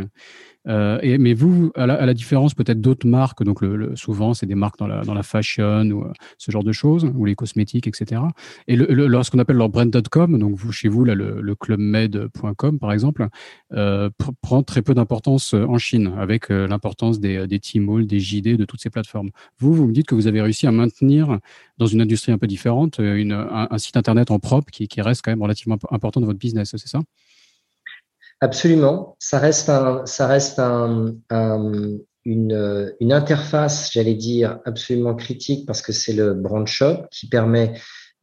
[0.67, 3.59] Euh, mais vous, à la, différence peut-être d'autres marques, donc
[3.95, 7.09] souvent c'est des marques dans la, dans la fashion ou euh, ce genre de choses,
[7.15, 8.21] ou les cosmétiques, etc.
[8.67, 13.27] Et le, lorsqu'on appelle leur brand.com, donc vous chez vous là le, clubmed.com par exemple,
[13.73, 14.09] euh,
[14.41, 18.81] prend très peu d'importance en Chine avec l'importance des, des Tmall, des JD, de toutes
[18.81, 19.29] ces plateformes.
[19.59, 21.39] Vous, vous me dites que vous avez réussi à maintenir
[21.77, 25.31] dans une industrie un peu différente un, site internet en propre qui, qui reste quand
[25.31, 26.99] même relativement important dans votre business, c'est ça?
[28.39, 29.15] Absolument.
[29.19, 31.15] Ça reste, un, ça reste un,
[32.25, 37.73] une, une, interface, j'allais dire, absolument critique parce que c'est le brand shop qui permet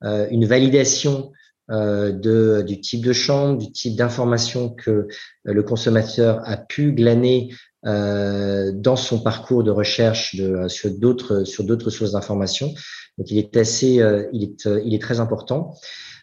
[0.04, 1.32] euh, une validation
[1.70, 5.08] euh, de, du type de chambre, du type d'information que
[5.44, 7.54] le consommateur a pu glaner
[7.86, 12.68] euh, dans son parcours de recherche de, sur d'autres sur d'autres sources d'information.
[13.16, 15.74] Donc il est assez, euh, il est il est très important.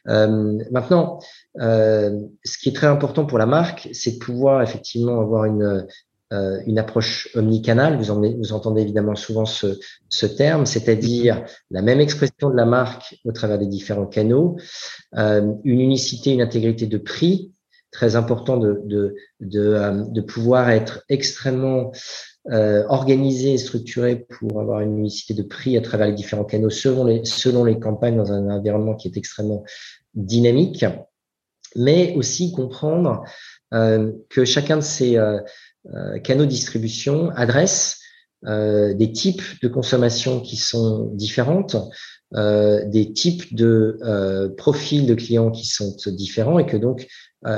[0.07, 1.19] Euh, maintenant,
[1.59, 5.85] euh, ce qui est très important pour la marque, c'est de pouvoir effectivement avoir une,
[6.33, 7.97] euh, une approche omnicanale.
[7.97, 12.65] Vous, en, vous entendez évidemment souvent ce, ce terme, c'est-à-dire la même expression de la
[12.65, 14.57] marque au travers des différents canaux,
[15.13, 17.51] une unicité, une intégrité de prix,
[17.91, 21.91] très important de, de, de, de pouvoir être extrêmement
[22.49, 26.71] euh, organisé et structuré pour avoir une unicité de prix à travers les différents canaux
[26.71, 29.63] selon les, selon les campagnes dans un environnement qui est extrêmement
[30.15, 30.85] dynamique
[31.75, 33.23] mais aussi comprendre
[33.73, 35.39] euh, que chacun de ces euh,
[35.93, 37.97] euh, canaux de distribution adresse
[38.43, 41.75] des types de consommation qui sont différentes,
[42.33, 43.99] des types de
[44.57, 47.05] profils de clients qui sont différents et que donc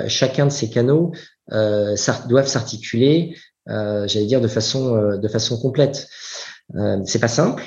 [0.09, 1.13] chacun de ces canaux
[1.47, 6.07] doivent s'articuler, j'allais dire de façon de façon complète.
[7.05, 7.63] c'est pas simple,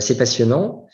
[0.00, 0.86] c'est passionnant,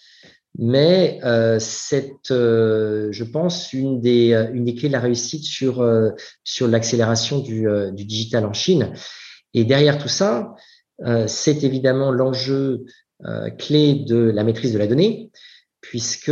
[0.59, 5.45] mais euh, c'est, euh, je pense, une des, euh, une des clés de la réussite
[5.45, 6.11] sur, euh,
[6.45, 8.93] sur l'accélération du, du digital en Chine.
[9.55, 10.55] Et derrière tout ça,
[11.27, 12.85] c'est évidemment l'enjeu
[13.59, 15.31] clé de la maîtrise de la donnée,
[15.81, 16.31] puisque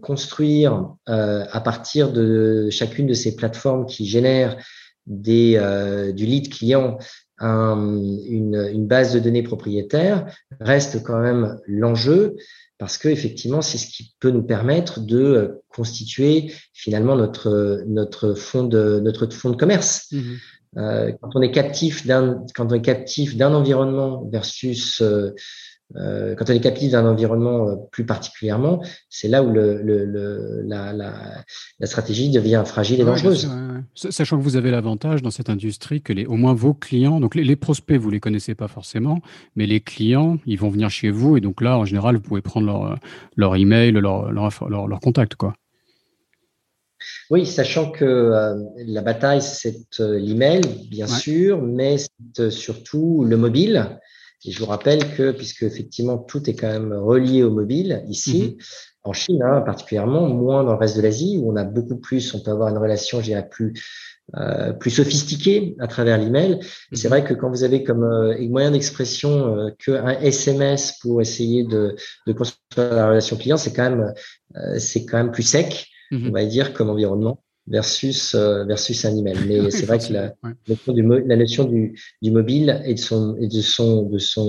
[0.00, 4.56] construire à partir de chacune de ces plateformes qui génèrent
[5.06, 5.58] des,
[6.14, 6.98] du lead client
[7.38, 10.26] un, une, une, base de données propriétaire
[10.60, 12.36] reste quand même l'enjeu
[12.82, 18.34] parce que effectivement, c'est ce qui peut nous permettre de euh, constituer finalement notre notre
[18.34, 20.08] fond de notre fond de commerce.
[20.10, 20.20] Mmh
[20.78, 25.34] euh, quand on est captif d'un quand on est captif d'un environnement versus euh,
[25.96, 30.62] euh, quand on est captif d'un environnement euh, plus particulièrement, c'est là où le, le,
[30.64, 31.12] la, la,
[31.78, 33.50] la, stratégie devient fragile et dangereuse.
[33.94, 37.34] Sachant que vous avez l'avantage dans cette industrie que les, au moins vos clients, donc
[37.34, 39.20] les, les, prospects, vous les connaissez pas forcément,
[39.56, 42.42] mais les clients, ils vont venir chez vous et donc là, en général, vous pouvez
[42.42, 42.98] prendre leur,
[43.36, 45.54] leur email, leur, leur, leur, leur contact, quoi.
[47.30, 51.18] Oui, sachant que euh, la bataille, c'est euh, l'email, bien ouais.
[51.18, 51.96] sûr, mais
[52.34, 53.98] c'est surtout le mobile.
[54.44, 58.56] Et je vous rappelle que, puisque effectivement tout est quand même relié au mobile ici,
[58.58, 58.62] mmh.
[59.04, 62.34] en Chine hein, particulièrement, moins dans le reste de l'Asie, où on a beaucoup plus,
[62.34, 63.74] on peut avoir une relation, je dirais, plus
[64.36, 66.54] euh, plus sophistiquée à travers l'email.
[66.54, 66.96] Mmh.
[66.96, 71.64] C'est vrai que quand vous avez comme euh, moyen d'expression euh, qu'un SMS pour essayer
[71.64, 74.14] de, de construire la relation client, c'est quand même
[74.56, 76.28] euh, c'est quand même plus sec, mmh.
[76.28, 77.42] on va dire, comme environnement.
[77.66, 79.38] Versus versus un email.
[79.46, 80.34] Mais c'est vrai que la,
[80.68, 84.46] notion du, la notion du, du, mobile et de son et de son de son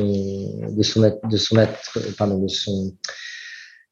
[0.69, 1.67] de son de son,
[2.17, 2.93] pardon de son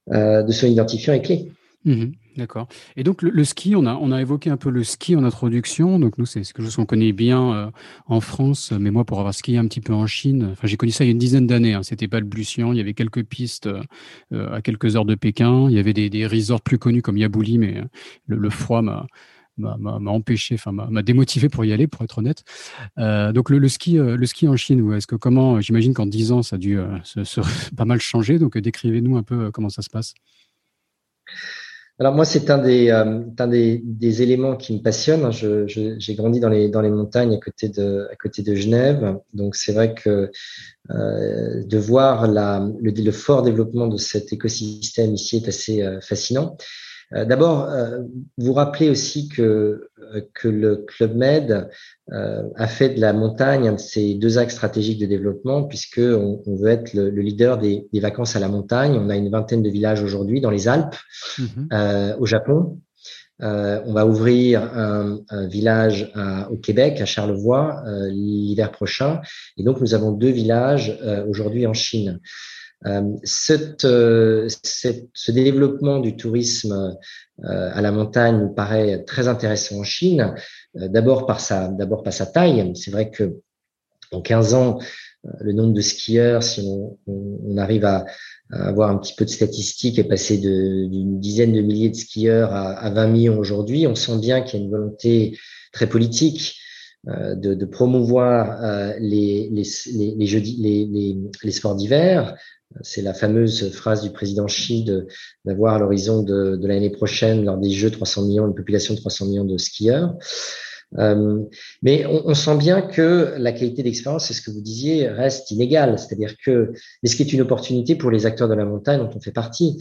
[0.07, 1.51] de son identifiant est clé.
[1.85, 2.67] Mmh D'accord.
[2.95, 5.99] Et donc le, ski, on a, on a évoqué un peu le ski en introduction.
[5.99, 7.71] Donc nous, c'est quelque chose qu'on connaît bien euh,
[8.05, 10.93] en France, mais moi, pour avoir skié un petit peu en Chine, enfin j'ai connu
[10.93, 11.73] ça il y a une dizaine d'années.
[11.73, 12.27] Hein, C'était pas le.
[12.31, 15.69] Il y avait quelques pistes euh, à quelques heures de Pékin.
[15.69, 17.83] Il y avait des, des resorts plus connus comme Yabouli, mais euh,
[18.27, 19.05] le, froid m'a
[19.57, 22.43] m'a empêché, enfin m'a démotivé pour y aller, pour être honnête.
[22.97, 26.55] donc le, ski, le ski en Chine, est-ce que comment J'imagine qu'en dix ans, ça
[26.55, 27.41] a dû se,
[27.75, 28.39] pas mal changer.
[28.39, 30.15] Donc décrivez-nous un peu comment ça se passe.
[31.99, 35.31] Alors moi, c'est un des, euh, un des, des, éléments qui me passionne.
[35.31, 39.19] Je, j'ai grandi dans les, dans les montagnes à côté de, à côté de Genève.
[39.33, 40.31] Donc c'est vrai que
[40.89, 46.01] euh, de voir la, le, le, fort développement de cet écosystème ici est assez euh,
[46.01, 46.57] fascinant.
[47.13, 47.99] Euh, d'abord, euh,
[48.37, 51.69] vous rappelez aussi que, euh, que le Club Med
[52.57, 56.55] a fait de la montagne un de ses deux axes stratégiques de développement, puisqu'on on
[56.57, 58.99] veut être le, leader des, des, vacances à la montagne.
[58.99, 60.97] On a une vingtaine de villages aujourd'hui dans les Alpes,
[61.39, 62.17] mhm.
[62.19, 62.81] au Japon.
[63.39, 69.21] on va ouvrir un, un village à, au Québec, à Charlevoix, l'hiver prochain.
[69.55, 72.19] Et donc, nous avons deux villages aujourd'hui en Chine.
[72.87, 76.97] Euh, cette, euh, cette, ce développement du tourisme
[77.43, 80.33] euh, à la montagne nous paraît très intéressant en Chine.
[80.73, 82.71] d'abord par sa, d'abord par sa taille.
[82.75, 83.37] C'est vrai que
[84.11, 84.79] en 15 ans,
[85.39, 88.05] le nombre de skieurs, si on, on, arrive à,
[88.49, 92.71] avoir un petit peu de statistiques, est passé d'une dizaine de milliers de skieurs à,
[92.71, 93.87] à 20 millions aujourd'hui.
[93.87, 95.37] On sent bien qu'il y a une volonté
[95.71, 96.57] très politique
[97.07, 99.63] de, de, promouvoir euh, les, les,
[99.95, 102.35] les, les, les, les, sports d'hiver,
[102.81, 104.85] c'est la fameuse phrase du président Xi
[105.45, 109.25] d'avoir à l'horizon de, l'année prochaine, lors des Jeux, 300 millions, une population de 300
[109.27, 110.15] millions de skieurs.
[110.97, 111.39] Euh,
[111.81, 115.97] mais on, sent bien que la qualité d'expérience, c'est ce que vous disiez, reste inégale.
[115.97, 119.09] C'est-à-dire que, mais ce qui est une opportunité pour les acteurs de la montagne dont
[119.15, 119.77] on fait partie,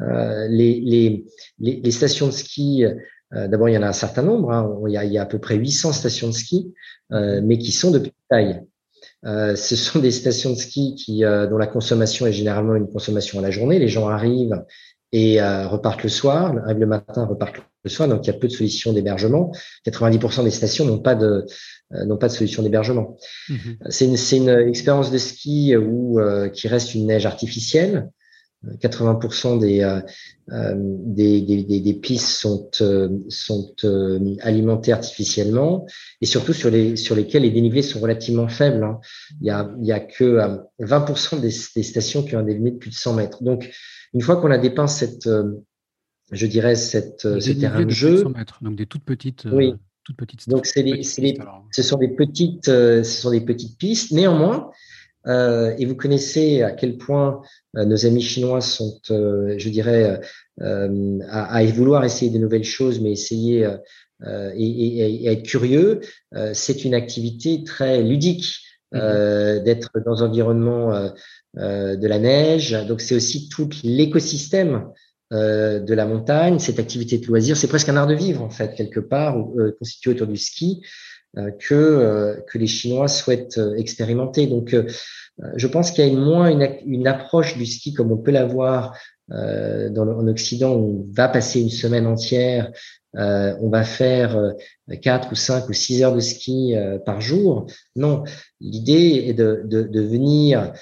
[0.00, 1.24] euh, les,
[1.90, 2.84] stations de ski.
[2.84, 4.52] Euh, D'abord, il y en a un certain nombre.
[4.52, 6.72] Hein, il, y a, il, y a, à peu près 800 stations de ski,
[7.12, 8.62] euh, mais qui sont de petite taille.
[9.24, 12.88] Euh, ce sont des stations de ski qui, euh, dont la consommation est généralement une
[12.88, 13.78] consommation à la journée.
[13.78, 14.64] Les gens arrivent
[15.12, 18.08] et euh, repartent le soir, arrivent le matin, repartent le soir.
[18.08, 19.52] Donc il y a peu de solutions d'hébergement.
[19.86, 21.46] 90% des stations n'ont pas de
[21.90, 23.16] n'ont pas de solution d'hébergement.
[23.48, 23.54] Mmh
[23.88, 26.20] c'est une, une, expérience de ski où
[26.52, 28.10] qui reste une neige artificielle.
[28.66, 30.00] 80% des, euh,
[30.50, 33.74] euh, des, des, pistes sont, euh, sont
[34.40, 35.86] alimentées artificiellement
[36.20, 38.82] et surtout sur, les, sur lesquelles les dénivelés sont relativement faibles.
[38.82, 38.98] Hein.
[39.40, 42.72] Il y a, il y a que 20% des, des, stations qui ont un dénivelé
[42.72, 43.42] de plus de 100 mètres.
[43.44, 43.70] Donc,
[44.12, 45.28] une fois qu'on a dépeint cette,
[46.32, 48.24] je dirais, cette, ce terrain de jeu.
[48.24, 49.46] mètres, donc des toutes petites.
[49.52, 49.74] Oui.
[50.02, 54.10] Toutes petites donc, c'est les, ce sont des petites, ce sont des petites pistes.
[54.10, 54.70] Néanmoins,
[55.28, 57.42] euh, et vous connaissez à quel point
[57.76, 60.20] euh, nos amis chinois sont, euh, je dirais,
[60.60, 63.68] à, à, vouloir essayer de nouvelles choses, mais essayer
[64.26, 66.00] et, et, et, être curieux.
[66.52, 68.56] c'est une activité très ludique
[68.92, 69.62] mm-hmm.
[69.62, 71.12] d'être dans un environnement
[71.54, 72.72] de la neige.
[72.88, 74.88] Donc c'est aussi tout l'écosystème
[75.30, 77.56] de la montagne, cette activité de loisir.
[77.56, 79.36] C'est presque un art de vivre en fait quelque part,
[79.78, 80.82] constitué autour du ski.
[81.36, 84.46] Euh, que, euh, que les Chinois souhaitent euh, expérimenter.
[84.46, 84.74] Donc,
[85.54, 88.98] je pense qu'il y a moins une, approche du ski comme on peut l'avoir
[89.30, 90.74] en Occident.
[90.74, 92.72] Où on va passer une semaine entière,
[93.14, 94.52] on va faire
[95.00, 96.74] quatre ou cinq ou six heures de ski
[97.06, 97.70] par jour.
[97.94, 98.24] Non,
[98.60, 100.72] l'idée est de, venir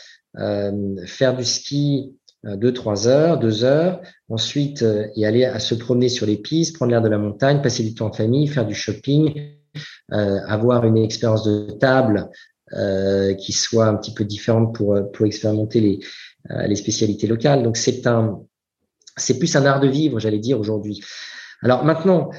[1.05, 4.83] faire du ski deux, trois heures, deux heures, ensuite
[5.17, 7.93] y aller à se promener sur les pistes, prendre l'air de la montagne, passer du
[7.93, 9.35] temps en famille, faire du shopping,
[10.11, 12.31] avoir une expérience de table
[12.73, 16.01] euh, qui soit un petit peu différente pour pour expérimenter les
[16.51, 17.62] euh, les spécialités locales.
[17.62, 18.42] Donc c'est un
[19.16, 21.01] c'est plus un art de vivre, j'allais dire aujourd'hui.
[21.62, 22.31] Alors maintenant,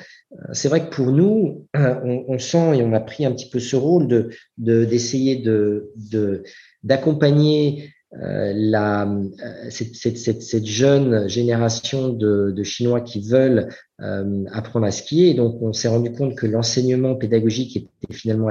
[0.52, 3.60] c'est vrai que pour nous, on, on, sent et on a pris un petit peu
[3.60, 6.44] ce rôle de d'essayer de
[6.84, 13.68] d'accompagner euh, la, euh, cette, cette, cette, cette, jeune génération de, de Chinois qui veulent
[14.02, 15.30] euh, apprendre à skier.
[15.30, 18.50] Et donc, on s'est rendu compte que l'enseignement pédagogique était finalement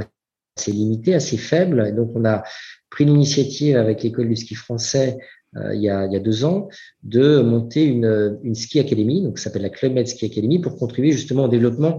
[0.56, 1.86] assez limité, assez faible.
[1.88, 2.42] Et donc, on a
[2.90, 5.18] pris l'initiative avec l'école du ski français
[5.72, 6.68] il, y a, il y a deux ans
[7.02, 10.76] de monter une, une ski academy, donc ça s'appelle la Club Med Ski Academy, pour
[10.76, 11.98] contribuer justement au développement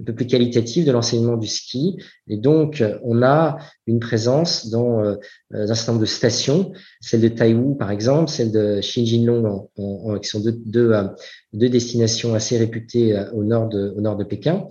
[0.00, 1.96] un peu plus qualitatif de l'enseignement du ski.
[2.28, 5.16] Et donc, on a une présence dans euh,
[5.52, 10.28] un certain nombre de stations, celle de Taiwu par exemple, celle de Xinjiang, en, qui
[10.28, 11.04] sont deux, deux, euh,
[11.52, 14.66] deux, destinations assez réputées euh, au nord de, au nord de Pékin,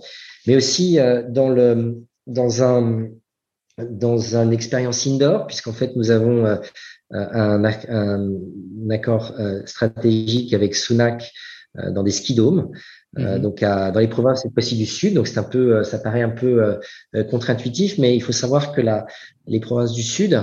[0.46, 0.98] mais aussi
[1.28, 3.08] dans le dans un
[3.78, 6.46] dans une expérience indoor, puisqu'en fait nous avons
[7.10, 9.34] un, un, accord
[9.66, 11.32] stratégique avec Sunak
[11.74, 12.34] dans des ski
[13.16, 13.42] euh, mhm.
[13.42, 15.98] donc à, dans les provinces cette fois-ci du sud, donc c'est un peu, euh, ça
[15.98, 16.78] paraît un peu
[17.14, 19.06] euh, contre-intuitif, mais il faut savoir que la,
[19.46, 20.38] les provinces du sud,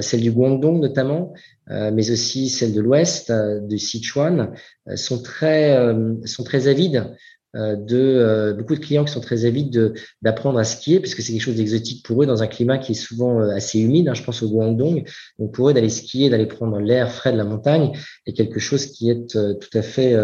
[0.00, 1.32] celle du Guangdong notamment,
[1.68, 4.52] mais aussi celle de l'ouest, de Sichuan,
[4.94, 5.76] sont très,
[6.24, 7.14] sont très avides euh,
[7.56, 11.32] de euh, beaucoup de clients qui sont très avides d'apprendre à skier parce que c'est
[11.32, 14.08] quelque chose d'exotique pour eux dans un climat qui est souvent euh, assez humide.
[14.08, 15.04] Hein, je pense au Guangdong.
[15.38, 17.92] Donc pour eux d'aller skier, d'aller prendre l'air frais de la montagne
[18.26, 20.14] est quelque chose qui est tout à fait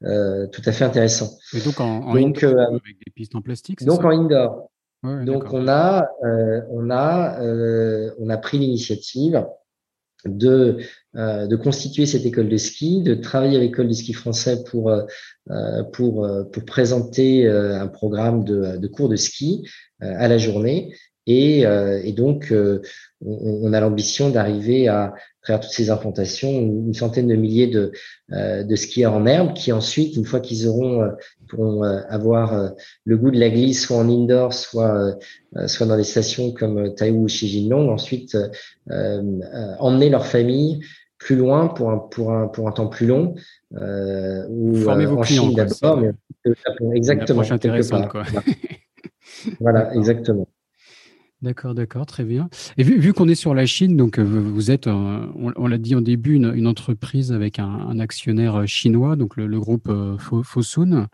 [0.00, 1.30] tout à fait intéressant.
[1.54, 3.84] Et donc en, donc, indoor, avec des pistes en plastique.
[3.84, 4.70] Donc en indoor.
[5.02, 6.08] donc on a
[6.70, 7.40] on a
[8.18, 9.44] on a pris l'initiative
[10.24, 10.78] de,
[11.16, 14.90] euh, de constituer cette école de ski, de travailler avec l'école de ski français pour,
[14.90, 19.68] euh, pour, euh, pour présenter un programme de, de cours de ski
[20.00, 20.94] à la journée.
[21.26, 22.88] Et, et donc, on,
[23.20, 27.92] on, a l'ambition d'arriver à travers toutes ces implantations une centaine de milliers de,
[28.30, 31.08] de skieurs en herbe qui ensuite, une fois qu'ils auront
[31.48, 32.72] pourront avoir
[33.04, 35.16] le goût de la glisse soit en indoor, soit
[35.66, 38.36] soit dans des stations comme Taiwu ou Shijinlong, ensuite
[38.88, 40.80] emmener leur famille
[41.22, 43.34] plus loin pour un, pour un, pour un temps plus long.
[43.76, 46.10] Euh, ou Formez vos en Chine d'abord, mais
[46.96, 47.42] exactement.
[48.08, 48.24] quoi.
[49.60, 50.48] voilà, exactement.
[51.42, 52.48] D'accord, d'accord, très bien.
[52.78, 55.96] Et vu, qu'on est sur la Chine, donc euh, vous êtes, euh, on, l'a dit
[55.96, 59.92] en début, une, entreprise avec un, actionnaire chinois, donc le, groupe
[60.44, 61.08] Fosun.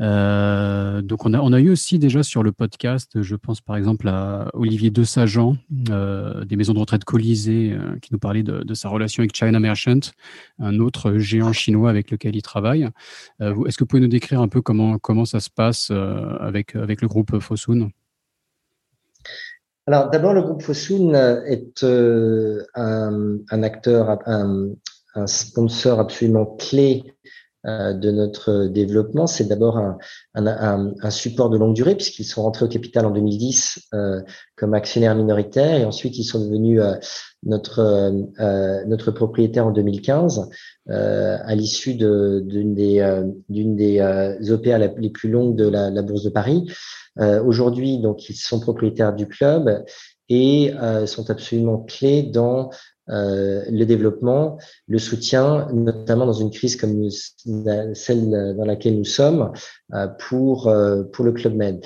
[0.00, 3.76] Euh, donc on a, on a eu aussi déjà sur le podcast, je pense par
[3.76, 5.02] exemple à Olivier De
[5.90, 9.58] euh, des maisons de retraite Colisée, euh, qui nous parlait de, sa relation avec China
[9.58, 10.00] Merchant,
[10.58, 12.88] un autre géant chinois avec lequel il travaille.
[13.40, 16.36] Euh, Est-ce que vous pouvez nous décrire un peu comment, comment ça se passe euh,
[16.38, 17.90] avec, avec le groupe Fosun?
[19.88, 21.14] Alors d'abord, le groupe Fosun
[21.46, 24.74] est un, un, acteur, un,
[25.24, 27.10] sponsor absolument clé euh,
[27.92, 29.98] de notre développement, c'est d'abord un,
[30.34, 34.20] un, un, support de longue durée puisqu'ils sont rentrés au capital en 2010 euh,
[34.56, 36.94] comme actionnaires minoritaires et ensuite ils sont devenus euh,
[37.44, 40.48] notre euh, notre propriétaire en 2015
[40.88, 44.00] à l'issue d'une des d'une des
[44.50, 46.70] OPA les plus longues de la, la bourse de Paris.
[47.18, 49.84] Aujourd'hui, donc ils sont propriétaires du club
[50.30, 50.72] et
[51.06, 52.70] sont absolument clés dans
[53.10, 57.08] euh, le développement, le soutien, notamment dans une crise comme
[57.94, 59.52] celle dans laquelle nous sommes,
[59.94, 61.84] euh, pour, euh, pour le Club Med.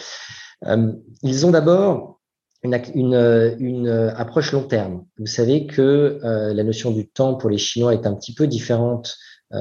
[1.23, 2.21] ils ont d'abord
[2.65, 5.05] une, une, une, approche long terme.
[5.19, 9.17] Vous savez que la notion du temps pour les Chinois est un petit peu différente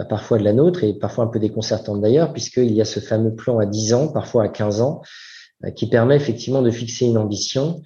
[0.07, 3.33] parfois de la nôtre et parfois un peu déconcertante d'ailleurs, puisqu'il y a ce fameux
[3.33, 5.01] plan à 10 ans, parfois à 15 ans,
[5.75, 7.81] qui permet effectivement de fixer une ambition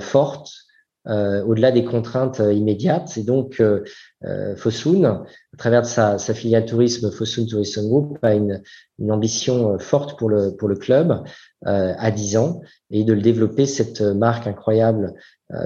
[0.00, 0.63] forte euh,
[1.06, 3.16] au-delà des contraintes euh, immédiates.
[3.16, 3.84] Et donc, euh,
[4.24, 8.62] euh, Fosun, à travers de sa, sa filiale tourisme, Fosun Tourism Group, a une,
[8.98, 11.22] une ambition forte pour le, pour le club
[11.66, 15.14] à 10 ans et de le développer, cette marque incroyable,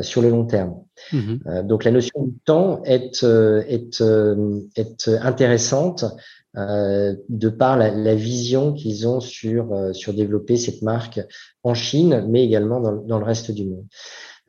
[0.01, 0.77] sur le long terme.
[1.13, 1.67] Mm-hmm.
[1.67, 4.01] donc, la notion du temps est, est,
[4.77, 6.05] est intéressante
[6.55, 11.21] de par la, la vision qu'ils ont sur, sur développer cette marque
[11.65, 13.87] en Chine, mais également dans, dans le reste du monde.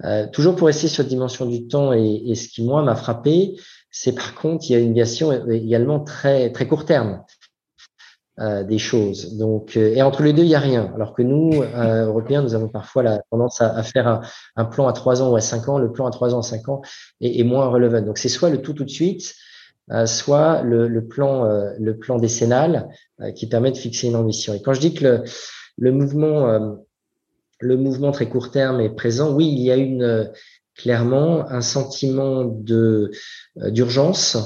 [0.05, 2.95] Euh, toujours pour rester sur la dimension du temps et, et ce qui moi m'a
[2.95, 3.55] frappé,
[3.91, 7.23] c'est par contre il y a une vision également très très court terme
[8.39, 9.37] euh, des choses.
[9.37, 10.91] Donc euh, et entre les deux il y a rien.
[10.95, 14.21] Alors que nous euh, Européens nous avons parfois la tendance à, à faire un,
[14.55, 15.77] un, plan à trois ans ou à cinq ans.
[15.77, 16.81] Le plan à trois ans, cinq ans
[17.19, 18.01] est, est moins relevant.
[18.01, 19.35] Donc c'est soit le tout tout de suite,
[20.05, 21.43] soit le, le plan
[21.77, 22.87] le plan décennal
[23.35, 24.53] qui permet de fixer une ambition.
[24.53, 25.23] Et quand je dis que le,
[25.77, 26.77] le mouvement
[27.59, 30.25] le mouvement très court terme est présent, oui, il y a une euh,
[30.75, 33.11] clairement un sentiment de
[33.61, 34.37] euh, d'urgence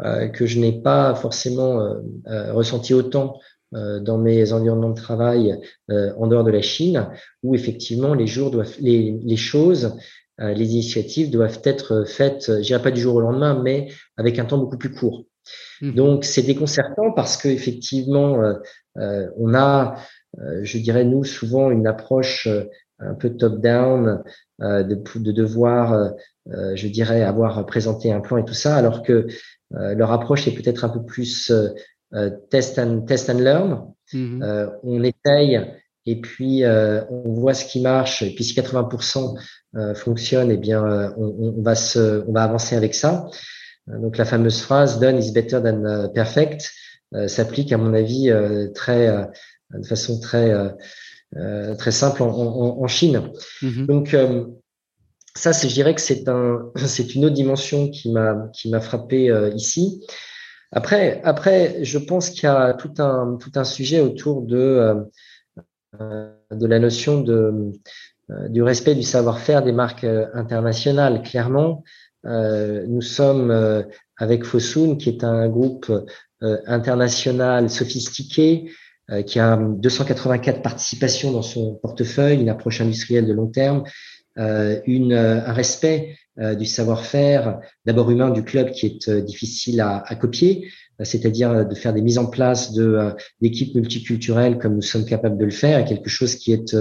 [0.00, 1.96] euh, que je n'ai pas forcément
[2.26, 3.38] ressenti autant
[3.72, 5.60] dans mes environnements de travail
[5.90, 7.08] en dehors de la Chine,
[7.42, 9.94] où effectivement les jours doivent, les, les choses,
[10.38, 14.46] les initiatives doivent être faites, je dirais pas du jour au lendemain, mais avec un
[14.46, 15.24] temps beaucoup plus court.
[15.82, 15.92] Mmh.
[15.92, 18.42] Donc c'est déconcertant parce que effectivement
[18.94, 19.96] on a
[20.62, 22.64] je dirais, nous, souvent une approche euh,
[23.00, 24.22] un peu top-down,
[24.60, 26.12] euh, de, de, devoir,
[26.46, 29.28] je dirais, avoir présenté un plan et tout ça, alors que
[29.70, 31.52] leur approche est peut-être un peu plus
[32.50, 33.84] test and test and learn.
[34.12, 34.70] Mm-hmm.
[34.82, 35.60] on étaye
[36.06, 38.22] et puis on voit ce qui marche.
[38.22, 39.38] Et puis si 80%
[39.94, 43.26] fonctionne, eh bien on, on, va se, on va avancer avec ça.
[43.86, 46.72] donc la fameuse phrase "done is better than perfect"
[47.28, 48.32] s'applique à mon avis
[48.74, 49.30] très
[49.74, 50.54] de façon très
[51.36, 53.30] euh, très simple en, en, en Chine.
[53.62, 53.86] Mm-hmm.
[53.86, 54.46] Donc euh,
[55.34, 59.30] ça, je dirais que c'est un, c'est une autre dimension qui m'a qui m'a frappé
[59.30, 60.02] euh, ici.
[60.72, 64.96] Après, après, je pense qu'il y a tout un tout un sujet autour de
[65.98, 67.72] de la notion de
[68.50, 70.04] du respect du savoir-faire des marques
[70.34, 71.22] internationales.
[71.22, 71.84] Clairement,
[72.24, 73.84] nous sommes
[74.18, 75.90] avec Fosun, qui est un groupe
[76.42, 78.72] international sophistiqué, euh,
[79.26, 83.84] qui a 284 participations dans son portefeuille, une approche industrielle de long terme,
[84.38, 86.16] euh, une, euh, un respect
[86.56, 90.68] du savoir-faire, d'abord humain du club qui est difficile à, à copier,
[91.02, 95.44] c'est-à-dire de faire des mises en place de d'équipes multiculturelles comme nous sommes capables de
[95.44, 96.76] le faire, quelque chose qui est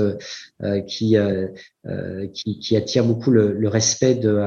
[0.85, 1.17] qui,
[2.35, 4.43] qui, qui attire beaucoup le, le respect de,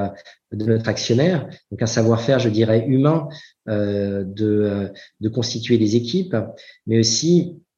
[0.53, 1.49] de notre actionnaire.
[1.73, 3.27] Donc un savoir-faire, je dirais humain,
[3.67, 6.37] de de constituer des équipes,
[6.87, 7.70] mais aussi euh,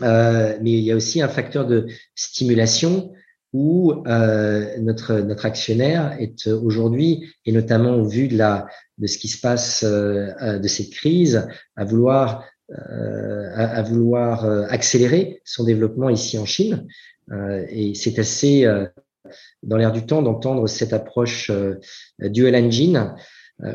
[0.00, 3.12] mais il y a aussi un facteur de stimulation
[3.52, 8.66] où euh, notre notre actionnaire est aujourd'hui et notamment au vu de la
[8.98, 15.40] de ce qui se passe euh, de cette crise à vouloir euh, à, vouloir accélérer
[15.44, 16.86] son développement ici en Chine.
[17.70, 18.66] Et c'est assez
[19.62, 21.50] dans l'air du temps d'entendre cette approche
[22.20, 23.12] dual engine euh,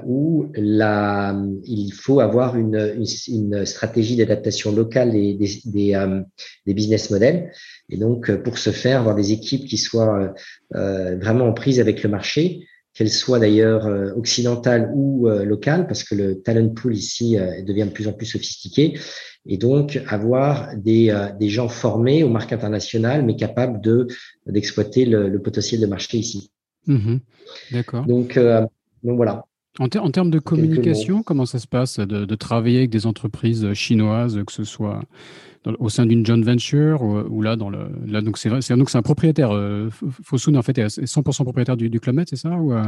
[0.05, 2.95] où la, il faut avoir une,
[3.27, 6.21] une, stratégie d'adaptation locale des, des, des, euh,
[6.67, 7.51] des, business models.
[7.89, 10.33] Et donc, euh, pour ce faire, avoir des équipes qui soient
[10.75, 16.13] euh, vraiment en prise avec le marché, qu'elles soient d'ailleurs occidentales ou locales, parce que
[16.13, 18.99] le talent pool ici devient de plus en plus sophistiqué.
[19.45, 24.07] Et donc, avoir des, des gens formés aux marques internationales, mais capables de
[24.45, 26.51] d'exploiter le, le, potentiel de marché ici.
[26.85, 27.19] Mmh
[27.71, 28.05] D'accord.
[28.05, 29.45] Donc, donc voilà.
[29.79, 34.51] En, termes de communication, comment ça se passe de, travailler avec des entreprises chinoises, que
[34.51, 35.01] ce soit
[35.79, 39.01] au sein d'une joint venture ou, là dans le là donc c'est donc c'est un
[39.01, 39.89] propriétaire euh,
[40.23, 42.83] Fosun en fait est 100% propriétaire du, Club Med, c'est ça ou euh?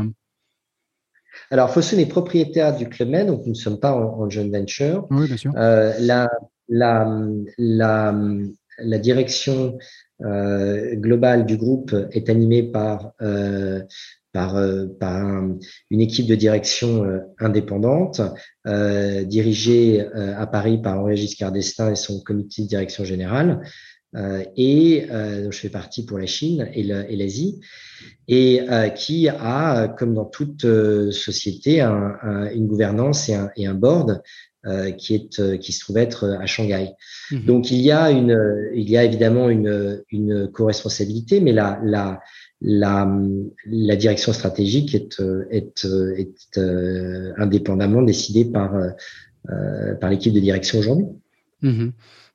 [1.52, 5.08] Alors Fosun est propriétaire du Club Med, donc nous ne sommes pas en, joint venture.
[5.10, 5.54] Oui, bien sûr.
[5.56, 6.30] Euh, la,
[6.68, 7.08] la,
[7.58, 8.14] la,
[8.80, 9.78] la direction
[10.20, 13.14] globale du groupe est animée par
[14.34, 15.24] par, euh, par
[15.90, 18.20] une équipe de direction euh, indépendante,
[18.68, 23.62] euh, dirigée à Paris par Henri Giscard d'Estaing et son comité de direction générale.
[24.56, 27.60] et dont je fais partie pour la Chine et l'Asie,
[28.28, 28.62] et
[28.96, 30.68] qui a, comme dans toute
[31.12, 34.22] société, un, une gouvernance et un, et un board
[35.00, 36.92] qui est qui se trouve être à Shanghai.
[37.32, 38.38] Mmh Donc il y a une
[38.76, 42.22] il y a évidemment une une co-responsabilité, mais la la
[42.64, 43.06] la,
[43.96, 51.06] direction stratégique est, est, est euh, indépendamment décidée par, euh, par l'équipe de direction aujourd'hui.
[51.62, 51.90] Mmh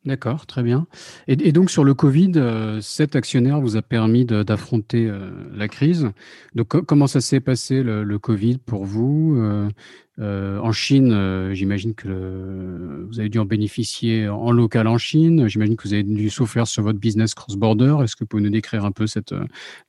[0.04, 0.86] D'accord, très bien.
[1.26, 6.08] Et, donc sur le Covid, euh, cet actionnaire vous a permis d'affronter euh, la crise.
[6.54, 13.18] Donc comment ça s'est passé le, Covid pour vous euh, En Chine, j'imagine que vous
[13.18, 15.48] avez dû en bénéficier en local en Chine.
[15.48, 17.96] J'imagine que vous avez dû souffrir sur votre business cross-border.
[18.02, 19.04] Est-ce que vous pouvez nous décrire un peu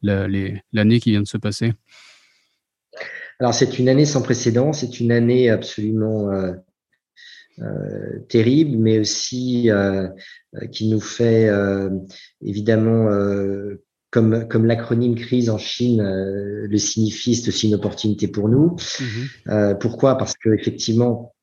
[0.02, 1.74] l'année qui vient de se passer?
[3.40, 4.74] Alors c'est une année sans précédent.
[4.74, 6.30] C'est une année absolument
[8.28, 10.08] terrible, mais aussi euh,
[10.72, 11.90] qui nous fait euh,
[12.42, 13.10] évidemment
[14.12, 18.76] comme, comme l'acronyme crise en Chine le signifie, c'est aussi une opportunité pour nous.
[19.00, 20.18] Mmh pourquoi?
[20.18, 21.34] Parce que effectivement,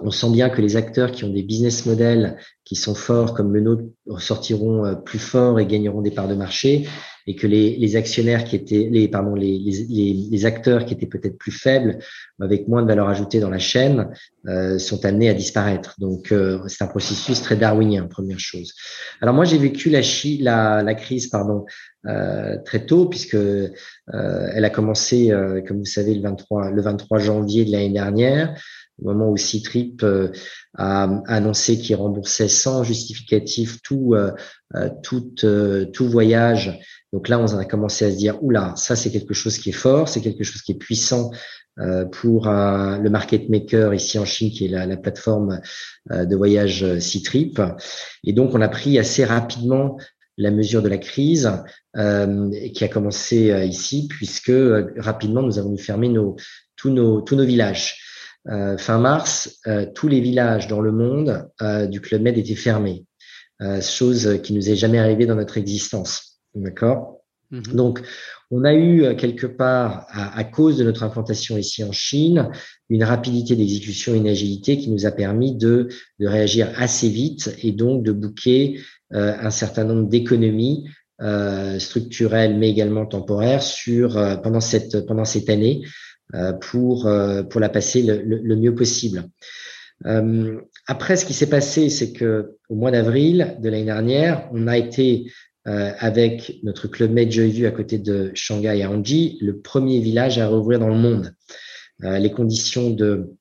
[0.00, 3.52] on sent bien que les acteurs qui ont des business models qui sont forts comme
[3.54, 3.84] le nôtre
[4.18, 6.86] sortiront plus forts et gagneront des parts de marché
[7.26, 11.98] et que les, actionnaires qui étaient, les, pardon, les, acteurs qui étaient peut-être plus faibles,
[12.40, 14.10] avec moins de valeur ajoutée dans la chaîne,
[14.46, 15.94] euh, sont amenés à disparaître.
[15.98, 18.74] Donc, euh, c'est un processus très darwinien, première chose.
[19.22, 20.00] Alors moi, j'ai vécu la,
[20.40, 21.64] la, la crise, pardon,
[22.06, 23.70] euh, très tôt puisque euh,
[24.12, 28.54] elle a commencé, euh, comme vous savez, le 23, le 23 janvier de l'année dernière
[29.02, 30.30] au moment où Citrip euh,
[30.74, 34.32] a annoncé qu'il remboursait sans justificatif tout, euh,
[35.02, 35.34] tout,
[35.92, 36.80] tout voyage
[37.14, 39.72] donc là, on a commencé à se dire, oula, ça c'est quelque chose qui est
[39.72, 41.30] fort, c'est quelque chose qui est puissant
[41.78, 45.60] euh, pour le market maker ici en Chine, qui est la, plateforme
[46.10, 47.62] euh, de voyage euh, Ctrip.
[48.24, 49.96] Et donc, on a pris assez rapidement
[50.38, 51.48] la mesure de la crise
[51.94, 54.50] qui a commencé ici, puisque
[54.96, 56.34] rapidement, nous avons dû fermer nos,
[56.74, 58.03] tous, nos, tous nos villages.
[58.46, 59.60] Fin mars,
[59.94, 61.48] tous les villages dans le monde
[61.90, 63.04] du Club Med étaient fermés,
[63.80, 66.40] chose qui nous est jamais arrivée dans notre existence.
[66.54, 67.22] D'accord?
[67.50, 67.74] Mhm.
[67.74, 68.02] Donc,
[68.50, 72.50] on a eu quelque part, à, cause de notre implantation ici en Chine,
[72.88, 75.88] une rapidité d'exécution une agilité qui nous a permis de,
[76.20, 78.78] de réagir assez vite et donc de booker
[79.10, 80.84] un certain nombre d'économies
[81.22, 85.88] euh, structurelle mais également temporaire sur euh, pendant cette pendant cette année euh,
[86.60, 87.08] pour
[87.50, 89.24] pour la passer le, mieux possible.
[90.86, 94.76] après, ce qui s'est passé, c'est que au mois d'avril de l'année dernière, on a
[94.76, 95.30] été
[95.64, 100.48] avec notre club Med Joyview à côté de Shanghai à Hangzhou, le premier village à
[100.48, 101.34] rouvrir dans le monde.
[102.00, 103.36] les conditions de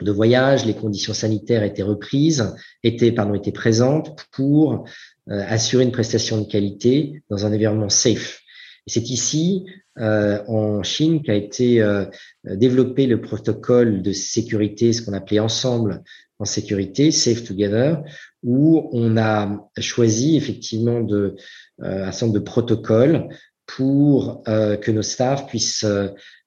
[0.00, 4.84] de voyage, les conditions sanitaires étaient reprises, étaient pardon étaient présentes pour
[5.30, 8.40] euh, assurer une prestation de qualité dans un environnement safe.
[8.86, 9.64] C'est ici,
[9.98, 12.04] euh, en Chine, qu'a été euh,
[12.44, 16.02] développé le protocole de sécurité, ce qu'on appelait ensemble
[16.38, 18.02] en sécurité, Safe Together,
[18.42, 21.36] où on a choisi effectivement de,
[21.80, 23.28] un certain nombre de protocoles
[23.66, 25.86] pour que nos staffs puissent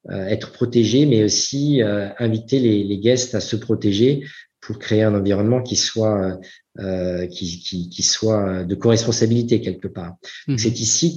[0.09, 1.81] être protégés, mais aussi
[2.19, 4.25] inviter les, les guests à se protéger
[4.59, 6.37] pour créer un environnement qui soit
[6.79, 10.17] euh, qui, qui, qui, soit de co-responsabilité quelque part.
[10.47, 10.59] Mhm.
[10.59, 11.15] C'est ici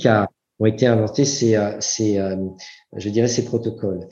[0.61, 2.37] qu'ont été inventés ces, euh, euh,
[2.95, 4.07] je dirais, ces protocoles.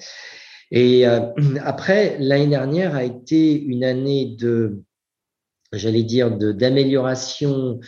[0.71, 1.05] Et
[1.65, 4.83] après, l'année dernière a été une année de,
[5.73, 7.81] j'allais dire, d'amélioration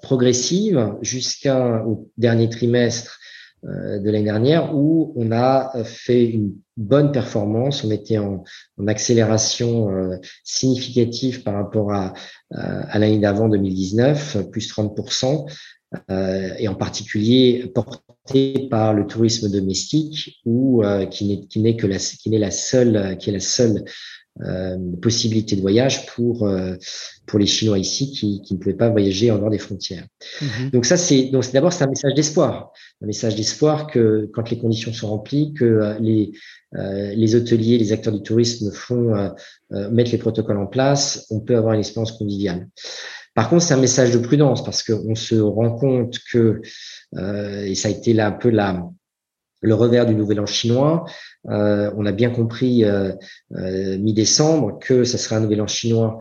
[0.00, 3.18] progressive jusqu'au dernier trimestre
[3.64, 8.42] euh, de l'année dernière où on a fait une bonne performance, on était en,
[8.88, 12.12] accélération euh, significative par rapport à,
[12.50, 15.52] à l'année d'avant 2019, plus 30%, euh,
[16.08, 22.38] et en particulier porté par le tourisme domestique ou qui n'est que la qui n'est
[22.38, 23.84] la seule qui est la seule
[24.40, 26.74] euh, possibilité de voyage pour euh,
[27.26, 30.06] pour les Chinois ici qui, qui ne pouvaient pas voyager en dehors des frontières.
[30.40, 30.70] Mhm.
[30.70, 32.72] Donc ça c'est donc c'est d'abord c'est un message d'espoir,
[33.02, 36.32] un message d'espoir que quand les conditions sont remplies, que euh, les
[36.76, 41.40] euh, les hôteliers, les acteurs du tourisme font euh, mettre les protocoles en place, on
[41.40, 42.68] peut avoir une expérience conviviale.
[43.34, 46.60] Par contre, c'est un message de prudence parce qu'on se rend compte que,
[47.16, 48.84] et ça a été là un peu la,
[49.62, 51.06] le revers du nouvel an chinois.
[51.48, 53.12] Euh, on a bien compris euh,
[53.56, 56.18] euh, mi-décembre que ce serait un nouvel an chinois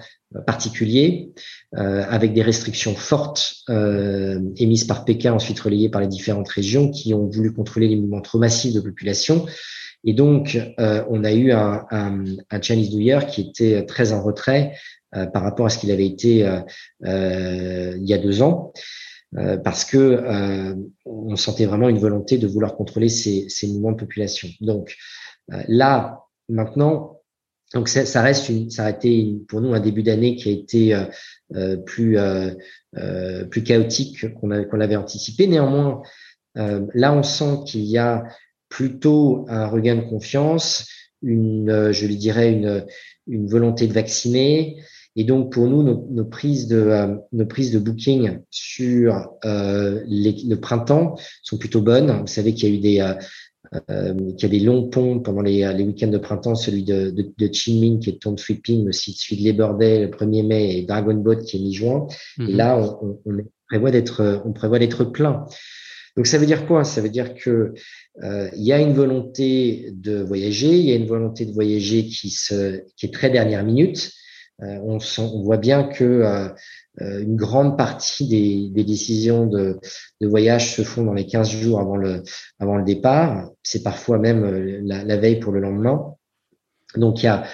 [0.47, 1.34] particulier,
[1.74, 3.53] avec des restrictions fortes
[4.55, 8.22] émises par Pékin, ensuite relayées par les différentes régions qui ont voulu contrôler les mouvements
[8.22, 9.45] trop massifs de population.
[10.05, 14.24] Et donc, on a eu un, un, un, Chinese New Year qui était très en
[14.24, 14.72] retrait
[15.12, 16.39] par rapport à ce qu'il avait été
[17.01, 18.72] il y a deux ans.
[19.38, 23.93] Euh, parce que euh, on sentait vraiment une volonté de vouloir contrôler ces, ces mouvements
[23.93, 24.49] de population.
[24.59, 24.97] Donc
[25.53, 27.22] euh, là, maintenant,
[27.74, 30.51] donc ça, ça, reste une, ça a été pour nous un début d'année qui a
[30.51, 31.05] été
[31.86, 32.18] plus
[33.49, 35.47] plus chaotique qu'on qu'on l'avait anticipé.
[35.47, 36.01] Néanmoins,
[36.55, 38.26] là, on sent qu'il y a
[38.68, 40.86] plutôt un regain de confiance,
[41.22, 42.86] une, je lui dirais une
[43.28, 44.84] une volonté de vacciner,
[45.16, 50.01] et donc pour nous, nos, nos prises de euh, nos prises de booking sur euh,
[50.05, 52.12] les, le printemps sont plutôt bonnes.
[52.22, 53.14] Vous savez qu'il y a eu des euh,
[53.89, 57.09] euh qu'il y a des longs ponts pendant les, les week-ends de printemps, celui de,
[57.09, 60.84] de, de Chinmin qui est Tomb Sweeping, aussi celui de Day le 1er mai et
[60.84, 62.07] Dragon Boat qui est mi-juin.
[62.39, 62.55] Et mhm.
[62.55, 63.38] là, on, on,
[63.68, 65.45] prévoit d'être on prévoit d'être plein.
[66.18, 66.84] Donc ça veut dire quoi?
[66.84, 67.74] Ça veut dire que
[68.24, 72.05] euh, il y a une volonté de voyager, il y a une volonté de voyager
[72.05, 74.12] qui se qui est très dernière minute.
[74.63, 76.47] Euh, on, on, voit bien que euh,
[77.01, 79.79] euh, une grande partie des, des décisions de,
[80.19, 82.23] de, voyage se font dans les 15 jours avant le,
[82.59, 83.49] avant le départ.
[83.63, 84.45] C'est parfois même
[84.83, 86.13] la, la, veille pour le lendemain.
[86.95, 87.45] Donc il y a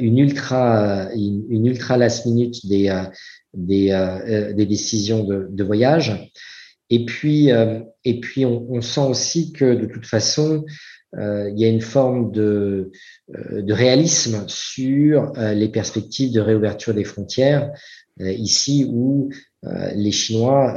[0.00, 2.94] une ultra une, ultra last minute des
[3.54, 6.30] des, des décisions de, de, voyage.
[6.90, 10.66] Et puis et puis on, on, sent aussi que de toute façon
[11.18, 12.90] euh, il y a une forme de,
[13.34, 17.72] euh, de réalisme sur euh, les perspectives de réouverture des frontières
[18.18, 19.28] ici où
[19.94, 20.74] les Chinois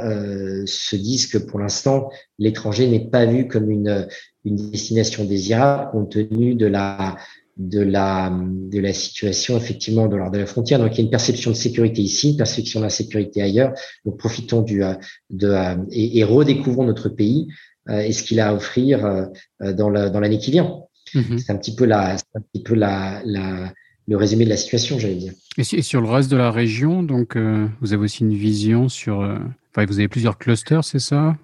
[0.66, 4.06] se disent que pour l'instant l'étranger n'est pas vu comme une,
[4.44, 7.16] une destination désirable compte tenu de la
[7.56, 10.78] de la de la situation effectivement de l'ordre de la frontière.
[10.78, 13.72] Donc il y a une perception de sécurité ici, une perception de la sécurité ailleurs.
[14.04, 14.82] Donc profitons du
[15.30, 15.54] de
[15.92, 19.26] et, redécouvrons notre pays euh, et ce qu'il a à offrir euh,
[19.62, 20.80] euh, dans l'année qui vient.
[21.14, 21.38] Mhm.
[21.38, 23.72] C'est un petit peu, la, un petit peu la, la,
[24.06, 25.32] le résumé de la situation, j'allais dire.
[25.56, 29.18] Et, sur le reste de la région, donc vous avez aussi une vision sur.
[29.18, 31.36] enfin, vous avez plusieurs clusters, c'est ça?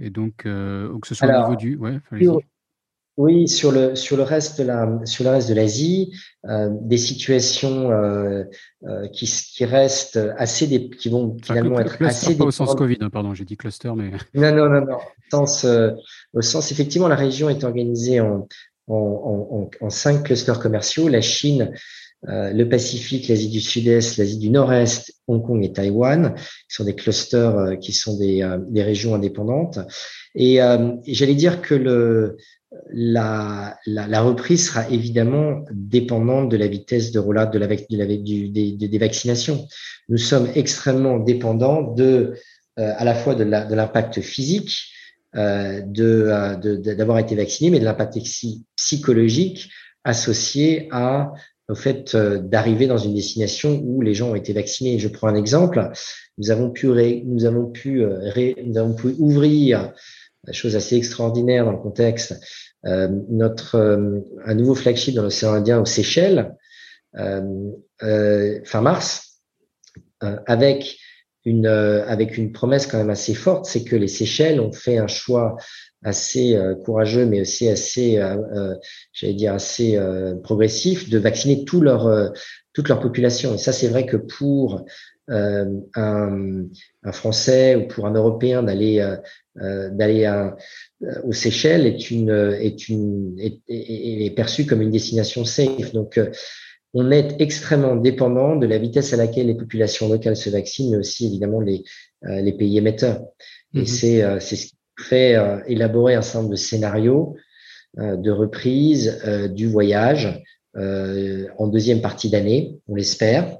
[0.00, 1.76] Et donc, que ce soit au niveau du.
[1.76, 1.98] Ouais,
[3.16, 6.14] Oui, sur le sur le reste de la sur le reste de l'Asie,
[6.48, 8.44] euh, des situations euh,
[8.86, 12.98] euh, qui qui restent assez des, qui vont finalement être assez pas au sens Covid,
[13.00, 15.66] hein, pardon, j'ai dit cluster, mais non non non non, au sens,
[16.32, 18.48] au sens effectivement la région est organisée en
[18.86, 18.96] en,
[19.52, 21.72] en, en cinq clusters commerciaux, la Chine,
[22.22, 26.96] le Pacifique, l'Asie du Sud-Est, l'Asie du Nord-Est, Hong Kong et Taïwan, qui sont des
[26.96, 29.78] clusters qui sont des, des régions indépendantes.
[30.34, 32.36] Et, et j'allais dire que le
[32.92, 37.96] la, la, la, reprise sera évidemment dépendante de la vitesse de rollout de la, de
[37.96, 39.66] la du, des, des, vaccinations.
[40.08, 42.34] Nous sommes extrêmement dépendants de,
[42.78, 44.72] euh, à la fois de l'impact physique,
[45.36, 48.18] euh, euh, de d'avoir été vacciné, mais de l'impact
[48.76, 49.70] psychologique
[50.04, 51.32] associé à
[51.68, 54.98] au fait euh, d'arriver dans une destination où les gens ont été vaccinés.
[54.98, 55.90] Je prends un exemple.
[56.38, 59.92] Nous avons pu, ré, nous avons pu, ré, nous avons pu ouvrir
[60.52, 62.40] chose assez extraordinaire dans le contexte,
[62.86, 66.56] euh, notre euh, un nouveau flagship dans l'océan Indien aux Seychelles
[67.16, 69.42] euh, fin mars,
[70.20, 70.98] avec
[71.44, 75.06] une avec une promesse quand même assez forte, c'est que les Seychelles ont fait un
[75.06, 75.56] choix
[76.04, 78.22] assez courageux, mais aussi assez,
[79.12, 79.98] j'allais dire assez
[80.42, 82.32] progressif, de vacciner tout leur
[82.72, 83.54] toute leur population.
[83.54, 84.82] Et ça, c'est vrai que pour euh,
[85.30, 86.66] un,
[87.04, 89.16] un, Français ou pour un Européen d'aller euh,
[89.60, 90.30] euh, d'aller
[91.24, 95.92] aux Seychelles est une est une est, est, perçu comme une destination safe.
[95.92, 96.20] Donc
[96.92, 100.98] on est extrêmement dépendant de la vitesse à laquelle les populations locales se vaccinent, mais
[100.98, 101.84] aussi évidemment les
[102.22, 103.22] les pays émetteurs.
[103.74, 103.86] Et mhm.
[103.86, 107.36] c'est ce qui fait élaborer un certain nombre de scénarios
[107.96, 109.20] de reprise
[109.54, 110.42] du voyage
[110.76, 113.58] en deuxième partie d'année, on l'espère.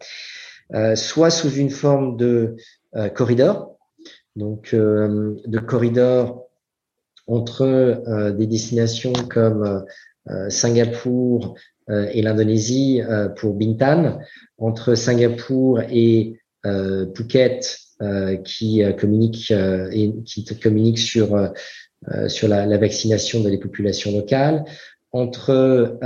[0.75, 2.57] Euh, soit sous une forme de
[2.95, 3.77] euh, corridor,
[4.37, 6.47] donc euh, de corridor
[7.27, 9.85] entre des destinations comme
[10.49, 11.55] Singapour
[11.89, 13.03] et l'Indonésie
[13.37, 14.19] pour Bintan,
[14.59, 17.79] entre Singapour et Phuket
[18.45, 21.53] qui communique et qui communique sur
[22.27, 24.65] sur la, la, vaccination des populations locales,
[25.13, 26.01] entre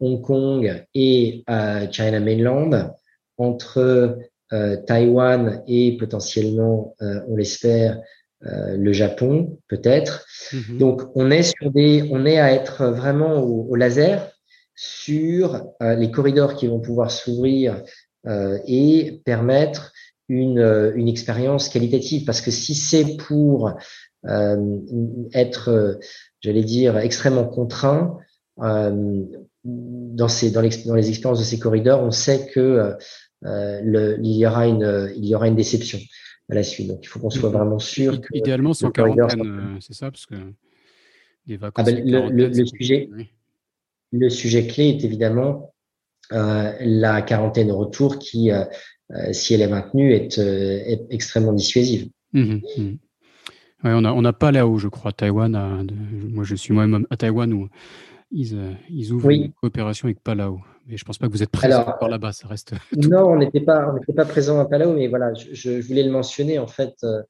[0.00, 1.44] Hong Kong et
[1.92, 2.94] China Mainland,
[3.38, 4.18] entre
[4.52, 8.00] euh, Taïwan et potentiellement, euh, on l'espère,
[8.46, 10.26] euh, le Japon, peut-être.
[10.52, 10.78] Mhm.
[10.78, 14.30] Donc, on est sur des, on est à être vraiment au, laser
[14.76, 17.80] sur les corridors qui vont pouvoir s'ouvrir
[18.66, 19.92] et permettre
[20.28, 22.24] une, une expérience qualitative.
[22.24, 23.72] Parce que si c'est pour
[25.32, 26.00] être,
[26.40, 28.18] j'allais dire, extrêmement contraint,
[29.64, 32.92] dans, ces, dans, dans, les expériences de ces corridors, on sait que euh,
[33.44, 35.98] le, il, y aura une, il y aura une déception
[36.50, 36.88] à la suite.
[36.88, 38.28] Donc, il faut qu'on soit vraiment sûr que.
[38.32, 40.34] Idéalement, sans quarantaine, euh, c'est ça Parce que
[41.46, 41.86] des ah vacances.
[41.86, 43.08] Ben, le, le, sujet,
[44.12, 45.74] le sujet clé est évidemment
[46.32, 48.64] euh, la quarantaine au retour qui, euh,
[49.32, 52.08] si elle est maintenue, est, est extrêmement dissuasive.
[52.32, 52.98] Mhm, mhm.
[53.84, 55.86] Ouais, on n'a on a pas là-haut, je crois, Taïwan.
[56.30, 57.68] moi, je suis moi-même à Taïwan où
[58.30, 60.58] ils, ils ouvrent une coopération avec Palau.
[60.86, 62.72] Mais je pense pas que vous êtes présent Alors, là-bas, ça reste.
[62.96, 66.02] Non, on n'était pas, on n'était pas présent à Palau, mais voilà, je, je, voulais
[66.02, 66.58] le mentionner.
[66.58, 67.22] En fait, euh,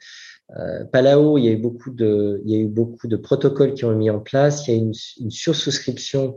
[0.57, 3.75] euh, Palau, il y a eu beaucoup de, il y a eu beaucoup de protocoles
[3.75, 4.67] qui ont mis en place.
[4.67, 6.37] Il y a une, une sursouscription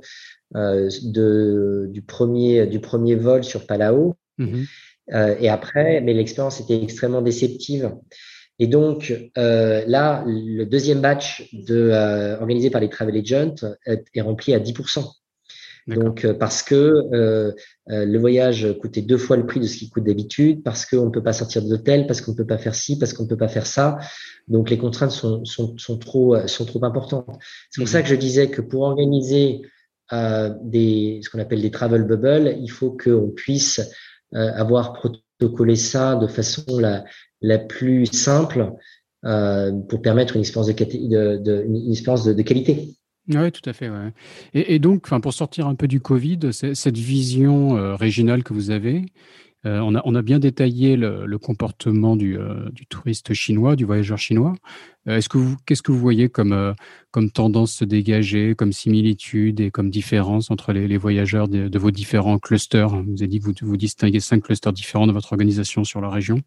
[0.56, 4.16] euh, de, du premier, du premier vol sur Palau.
[4.40, 4.68] Mm-hmm.
[5.14, 7.92] euh, et après, mais l'expérience était extrêmement déceptive.
[8.60, 13.56] Et donc euh, là, le deuxième batch de, euh, organisé par les travel agents
[13.86, 15.06] est, est rempli à 10%.
[15.88, 17.52] Donc euh, parce que euh,
[17.90, 21.06] euh, le voyage coûtait deux fois le prix de ce qu'il coûte d'habitude, parce qu'on
[21.06, 23.24] ne peut pas sortir de l'hôtel, parce qu'on ne peut pas faire ci, parce qu'on
[23.24, 23.98] ne peut pas faire ça.
[24.48, 27.40] Donc les contraintes sont, sont, sont trop sont trop importantes.
[27.72, 28.04] C'est pour ça mhm.
[28.04, 29.62] que je disais que pour organiser
[30.14, 33.82] euh, des ce qu'on appelle des travel bubbles, il faut qu'on puisse
[34.36, 37.04] euh, avoir protocolé ça de façon la
[37.42, 38.72] la plus simple
[39.26, 42.96] euh, pour permettre une expérience de, de, de une expérience de, de qualité.
[43.30, 43.90] Oui, tout à fait.
[44.54, 48.72] Et, et, donc, pour sortir un peu du Covid, cette vision euh, régionale que vous
[48.72, 49.06] avez,
[49.66, 54.56] euh, on, a, bien détaillé le, comportement du, euh, du, touriste chinois, du voyageur chinois.
[55.06, 56.74] Qu'est-ce que vous voyez comme,
[57.34, 62.90] tendance se dégager, comme similitude et comme différence entre les, voyageurs de, vos différents clusters?
[62.90, 66.10] Vous avez dit que vous, vous distinguez cinq clusters différents de votre organisation sur la
[66.10, 66.42] région.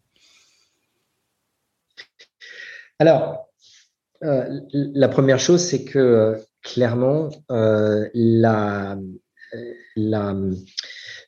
[2.97, 3.49] Alors,
[4.21, 8.97] la première chose, c'est que clairement, euh, la,
[9.95, 10.35] la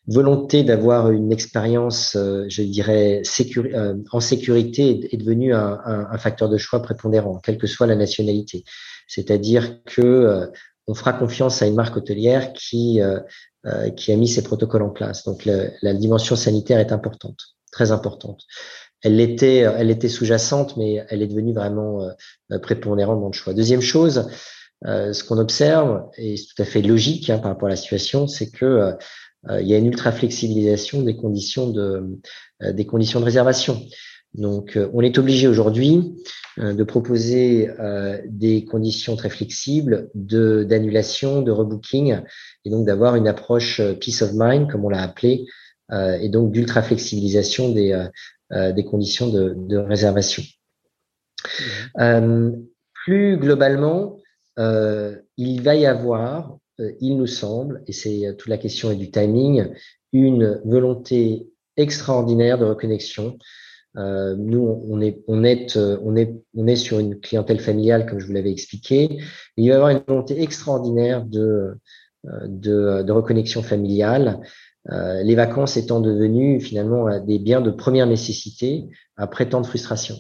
[0.08, 3.22] volonté d'avoir une expérience, euh, je dirais,
[3.58, 7.96] euh, en sécurité est, devenue un, un, facteur de choix prépondérant, quelle que soit la
[7.96, 8.64] nationalité.
[9.08, 10.50] C'est-à-dire que
[10.88, 13.00] on fera confiance à une marque hôtelière qui,
[13.96, 15.24] qui a mis ses protocoles en place.
[15.24, 17.40] Donc la dimension sanitaire est importante,
[17.72, 18.42] très importante.
[19.02, 22.10] Elle était, elle était sous-jacente, mais elle est devenue vraiment
[22.62, 23.54] prépondérante dans le choix.
[23.54, 24.26] Deuxième chose,
[24.86, 28.28] ce qu'on observe, et c'est tout à fait logique hein, par rapport à la situation,
[28.28, 28.92] c'est que
[29.50, 32.20] il y a une ultra flexibilisation des conditions de,
[32.62, 33.82] des conditions de réservation.
[34.34, 36.16] Donc, on est obligé aujourd'hui
[36.60, 42.20] euh, de proposer euh, des conditions très flexibles de d'annulation, de rebooking,
[42.64, 45.46] et donc d'avoir une approche euh, peace of mind, comme on l'a appelé,
[45.92, 48.08] et donc d'ultra flexibilisation des
[48.50, 50.42] des conditions de, de réservation.
[52.00, 52.52] Mmh.
[52.94, 54.18] plus globalement,
[54.58, 56.58] il va y avoir,
[57.00, 59.70] il nous semble, et c'est toute la question est du timing,
[60.12, 63.38] une volonté extraordinaire de reconnexion
[63.98, 68.06] euh, nous, on est, on est, euh, on est, on est sur une clientèle familiale,
[68.06, 69.20] comme je vous l'avais expliqué.
[69.58, 71.76] Il va y avoir une volonté extraordinaire de,
[72.26, 74.40] euh, de, de reconnexion familiale.
[74.92, 78.86] Euh, les vacances étant devenues finalement des biens de première nécessité
[79.16, 80.16] après tant de frustration.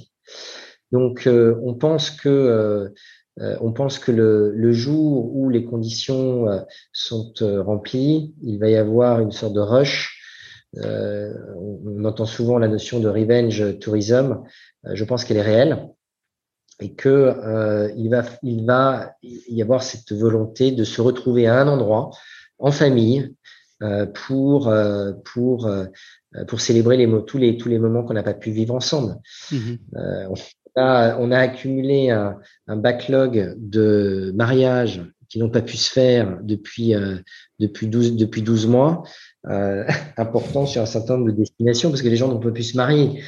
[0.92, 2.94] Donc, on pense que
[3.38, 6.46] on pense que le, le, jour où les conditions
[6.92, 10.20] sont remplies, il va y avoir une sorte de rush
[10.78, 14.44] euh, on entend souvent la notion de revenge tourism.
[14.86, 15.88] Euh, je pense qu'elle est réelle
[16.80, 21.60] et que euh, il va il va y avoir cette volonté de se retrouver à
[21.60, 22.12] un endroit
[22.58, 23.36] en famille
[24.14, 24.74] pour
[25.26, 25.70] pour
[26.48, 29.18] pour célébrer les tous les tous les moments qu'on n'a pas pu vivre ensemble.
[29.52, 29.74] Mmh
[30.30, 30.34] on,
[30.76, 36.40] a, on a accumulé un, un backlog de mariages qui n'ont pas pu se faire
[36.44, 36.94] depuis
[37.60, 39.04] depuis 12 depuis 12 mois
[39.48, 39.86] euh,
[40.18, 42.78] important sur un certain nombre de destinations parce que les gens n'ont pas pu se
[42.78, 43.22] marier.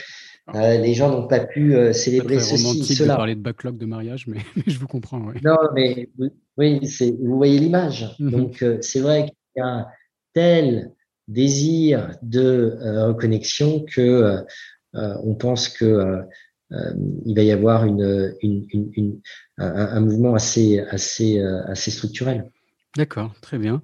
[0.53, 3.13] Euh, les gens n'ont pas pu euh, célébrer ceci, cela.
[3.13, 5.19] de parler de backlog de mariage, mais, je vous comprends.
[5.43, 6.09] Non, mais
[6.57, 8.15] oui, vous voyez l'image.
[8.19, 8.31] Mhm.
[8.31, 9.87] Donc, euh, c'est vrai qu'il y a
[10.33, 10.91] tel
[11.27, 14.37] désir de euh, reconnexion que
[14.93, 16.21] on pense que
[17.25, 19.19] il va y avoir une, une, une, une
[19.57, 22.51] un, un, mouvement assez, assez, assez structurel.
[22.97, 23.81] D'accord, très bien.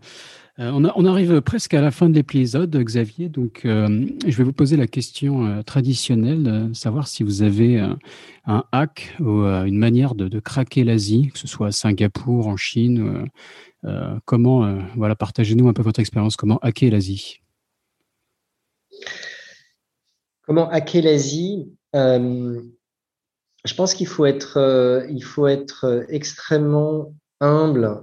[0.60, 3.30] Euh, on, arrive presque à la fin de l'épisode, Xavier.
[3.30, 7.80] Donc, euh, je vais vous poser la question euh, traditionnelle, savoir si vous avez
[8.46, 13.26] un hack ou une manière de, craquer l'Asie, que ce soit à Singapour, en Chine.
[14.26, 16.36] comment, voilà, partagez-nous un peu votre expérience.
[16.36, 17.42] Comment hacker l'Asie?
[20.46, 21.72] Comment hacker l'Asie?
[23.66, 28.02] Je pense qu'il faut être, il faut être extrêmement humble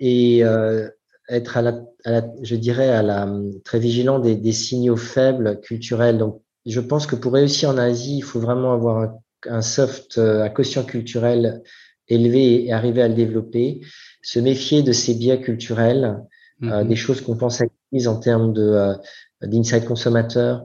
[0.00, 0.88] et euh,
[1.28, 3.28] être à la, à la, je dirais, à la,
[3.64, 6.18] très vigilant des, des, signaux faibles culturels.
[6.18, 9.18] Donc, je pense que pour réussir en Asie, il faut vraiment avoir un,
[9.48, 11.62] un soft, euh, un quotient culturel
[12.08, 13.80] élevé et arriver à le développer.
[14.22, 16.18] Se méfier de ces biais culturels,
[16.62, 16.88] euh, mm-hmm.
[16.88, 18.94] des choses qu'on pense acquises en termes de euh,
[19.42, 20.64] d'insight consommateur,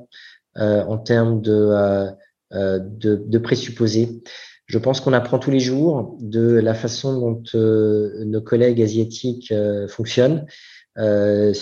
[0.58, 2.10] euh, en termes de,
[2.54, 4.22] de, de présupposés.
[4.72, 9.52] Je pense qu'on apprend tous les jours de la façon dont euh, nos collègues asiatiques
[9.52, 10.46] euh, fonctionnent,
[10.98, 11.54] euh,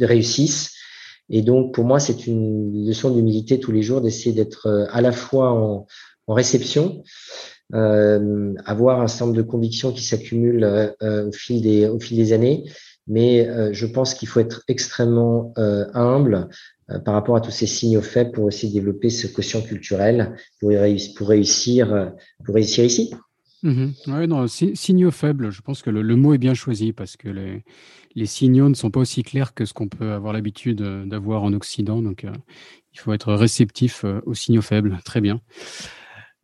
[0.00, 0.72] réussissent.
[1.28, 5.10] Et donc, pour moi, c'est une leçon d'humilité tous les jours d'essayer d'être à la
[5.10, 5.86] fois en,
[6.28, 7.02] en réception,
[7.74, 12.16] euh, avoir un certain nombre de convictions qui s'accumulent euh, au, fil des, au fil
[12.16, 12.70] des années.
[13.08, 16.44] Mais euh, je pense qu'il faut être extrêmement humble euh,
[17.04, 21.92] par rapport à tous ces signaux faibles pour de développer ce quotient culturel pour, réussir,
[21.92, 22.06] euh,
[22.44, 23.14] pour réussir ici.
[23.62, 27.28] Mmh oui, non, signaux faibles, je pense que le, mot est bien choisi parce que
[27.28, 31.42] les, signaux ne sont pas aussi clairs que ce qu'on peut avoir l'habitude euh, d'avoir
[31.42, 32.02] en Occident.
[32.02, 32.24] Donc,
[32.92, 34.98] il faut être réceptif aux signaux faibles.
[35.04, 35.40] Très bien.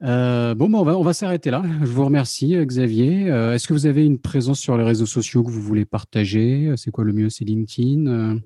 [0.03, 1.62] Euh, bon, on va, on va s'arrêter là.
[1.80, 3.26] Je vous remercie, Xavier.
[3.28, 6.72] Est-ce que vous avez une présence sur les réseaux sociaux que vous voulez partager?
[6.76, 7.30] C'est quoi le mieux?
[7.30, 8.40] C'est LinkedIn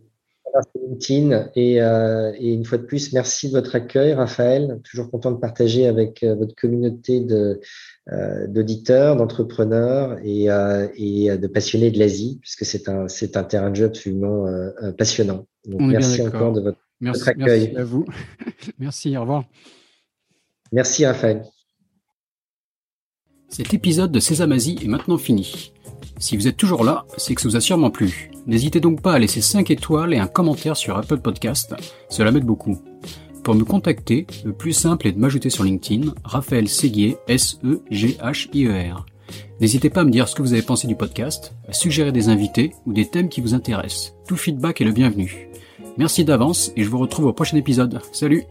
[0.75, 1.51] LinkedIn.
[1.55, 4.81] Et, euh, et, une fois de plus, merci de votre accueil, Raphaël.
[4.85, 7.61] Toujours content de partager avec euh, votre communauté de,
[8.13, 13.45] euh, d'auditeurs, d'entrepreneurs et, euh, et, de passionnés de l'Asie, puisque c'est un, c'est un
[13.45, 15.47] terrain de jeu absolument euh, passionnant.
[15.67, 17.73] Donc, merci encore de votre, merci, accueil.
[17.73, 18.07] Merci à vous.
[18.79, 19.45] merci, au revoir.
[20.73, 21.45] Merci, Raphaël.
[23.49, 25.73] Cet épisode de Sésamazie est maintenant fini.
[26.19, 28.31] Si vous êtes toujours là, c'est que ça vous a sûrement plu.
[28.47, 31.75] N'hésitez donc pas à laisser 5 étoiles et un commentaire sur Apple Podcast,
[32.09, 32.79] cela m'aide beaucoup.
[33.43, 39.07] Pour me contacter, le plus simple est de m'ajouter sur LinkedIn, Raphaël Séguier, S-E-G-H-I-E-R.
[39.61, 42.29] N'hésitez pas à me dire ce que vous avez pensé du podcast, à suggérer des
[42.29, 44.15] invités ou des thèmes qui vous intéressent.
[44.27, 45.49] Tout feedback est le bienvenu.
[45.99, 48.01] Merci d'avance et je vous retrouve au prochain épisode.
[48.13, 48.45] Salut